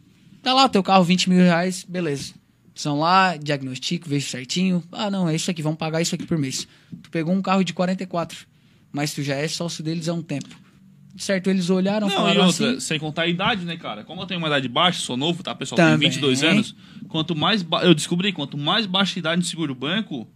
[0.42, 2.34] Tá lá o teu carro, 20 mil reais, beleza.
[2.76, 4.84] São lá, diagnostico, vejo certinho.
[4.92, 6.68] Ah, não, é isso aqui, vamos pagar isso aqui por mês.
[7.02, 8.46] Tu pegou um carro de 44,
[8.92, 10.54] mas tu já é sócio deles há um tempo.
[11.16, 12.80] Certo, eles olharam, Não, e falaram outra, assim.
[12.80, 14.04] sem contar a idade, né, cara?
[14.04, 15.76] Como eu tenho uma idade baixa, sou novo, tá, pessoal?
[15.76, 15.98] Também.
[16.10, 16.76] Tenho 22 anos.
[17.08, 17.62] Quanto mais.
[17.62, 20.28] ba- Eu descobri, quanto mais baixa a idade no seguro banco,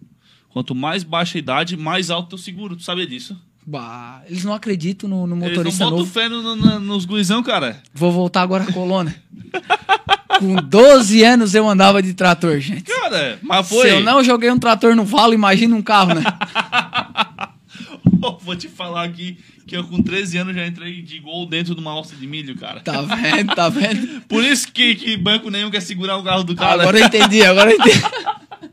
[0.48, 2.74] quanto mais baixa a idade, mais alto o seguro.
[2.74, 3.36] Tu sabia disso?
[3.66, 6.06] Bah, eles não acreditam no, no Eles não motorista novo.
[6.06, 7.82] fé no- no- nos guizão, cara.
[7.92, 9.14] Vou voltar agora à coluna.
[10.40, 12.84] Com 12 anos eu andava de trator, gente.
[12.84, 13.86] Cara, mas foi.
[13.86, 16.22] Se eu não joguei um trator no valo, imagina um carro, né?
[18.42, 19.36] Vou te falar aqui
[19.66, 22.56] que eu com 13 anos já entrei de gol dentro de uma roça de milho,
[22.56, 22.80] cara.
[22.80, 24.20] Tá vendo, tá vendo?
[24.26, 26.82] Por isso que, que banco nenhum quer segurar o carro do cara.
[26.82, 28.02] Agora eu entendi, agora eu entendi.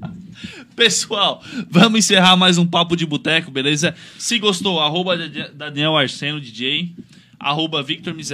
[0.74, 3.93] Pessoal, vamos encerrar mais um Papo de Boteco, beleza?
[4.18, 5.18] Se gostou, arroba
[5.53, 6.95] Daniel Arseno DJ,
[7.39, 8.33] arroba Victor MZ,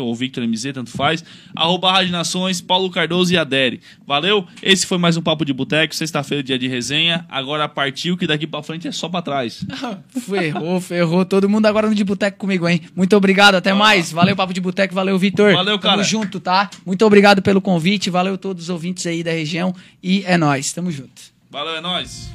[0.00, 3.80] ou Victor MZ, tanto faz, arroba Rádio Nações, Paulo Cardoso e Adere.
[4.06, 4.46] Valeu?
[4.62, 7.26] Esse foi mais um Papo de Boteco, sexta-feira, dia de resenha.
[7.28, 9.64] Agora partiu, que daqui pra frente é só pra trás.
[10.08, 11.24] Ferrou, ferrou.
[11.24, 12.80] Todo mundo agora no de boteco comigo, hein?
[12.94, 14.12] Muito obrigado, até mais.
[14.12, 15.52] Valeu, Papo de Boteco, valeu, Vitor.
[15.52, 15.94] Valeu, cara.
[15.94, 16.70] Tamo junto, tá?
[16.84, 20.90] Muito obrigado pelo convite, valeu todos os ouvintes aí da região e é nóis, tamo
[20.90, 21.22] junto.
[21.50, 22.30] Valeu, é nóis.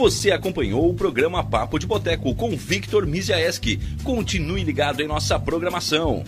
[0.00, 3.78] Você acompanhou o programa Papo de Boteco com Victor Miziaeski.
[4.02, 6.24] Continue ligado em nossa programação.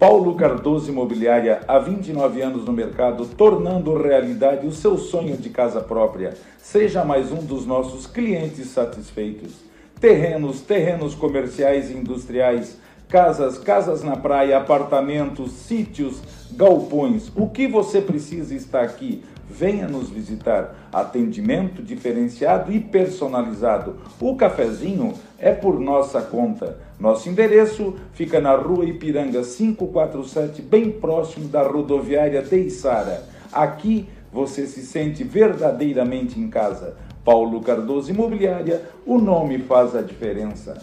[0.00, 5.80] Paulo Cardoso Imobiliária, há 29 anos no mercado, tornando realidade o seu sonho de casa
[5.80, 6.34] própria.
[6.58, 9.52] Seja mais um dos nossos clientes satisfeitos.
[10.00, 12.76] Terrenos, terrenos comerciais e industriais,
[13.08, 16.20] casas, casas na praia, apartamentos, sítios,
[16.56, 17.30] galpões.
[17.36, 19.22] O que você precisa está aqui.
[19.48, 20.88] Venha nos visitar.
[20.92, 23.96] Atendimento diferenciado e personalizado.
[24.20, 26.78] O cafezinho é por nossa conta.
[26.98, 33.24] Nosso endereço fica na rua Ipiranga 547, bem próximo da rodoviária de Içara.
[33.52, 36.96] Aqui você se sente verdadeiramente em casa.
[37.24, 40.82] Paulo Cardoso Imobiliária, o nome faz a diferença.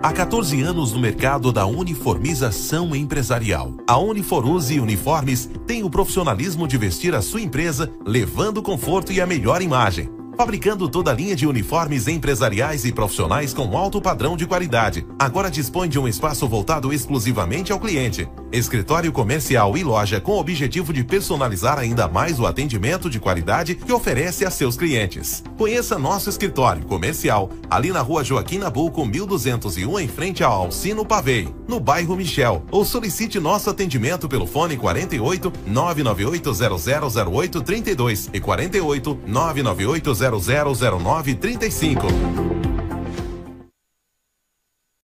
[0.00, 3.74] Há 14 anos no mercado da uniformização empresarial.
[3.84, 9.26] A Uniforuse Uniformes tem o profissionalismo de vestir a sua empresa, levando conforto e a
[9.26, 10.08] melhor imagem.
[10.38, 15.04] Fabricando toda a linha de uniformes empresariais e profissionais com alto padrão de qualidade.
[15.18, 18.28] Agora dispõe de um espaço voltado exclusivamente ao cliente.
[18.52, 23.74] Escritório comercial e loja com o objetivo de personalizar ainda mais o atendimento de qualidade
[23.74, 25.42] que oferece a seus clientes.
[25.58, 31.52] Conheça nosso escritório comercial ali na rua Joaquim Nabuco, 1201, em frente ao Alcino Pavei,
[31.66, 32.64] no bairro Michel.
[32.70, 42.67] Ou solicite nosso atendimento pelo fone 48 998 0008 32 e 48 998 0009 35.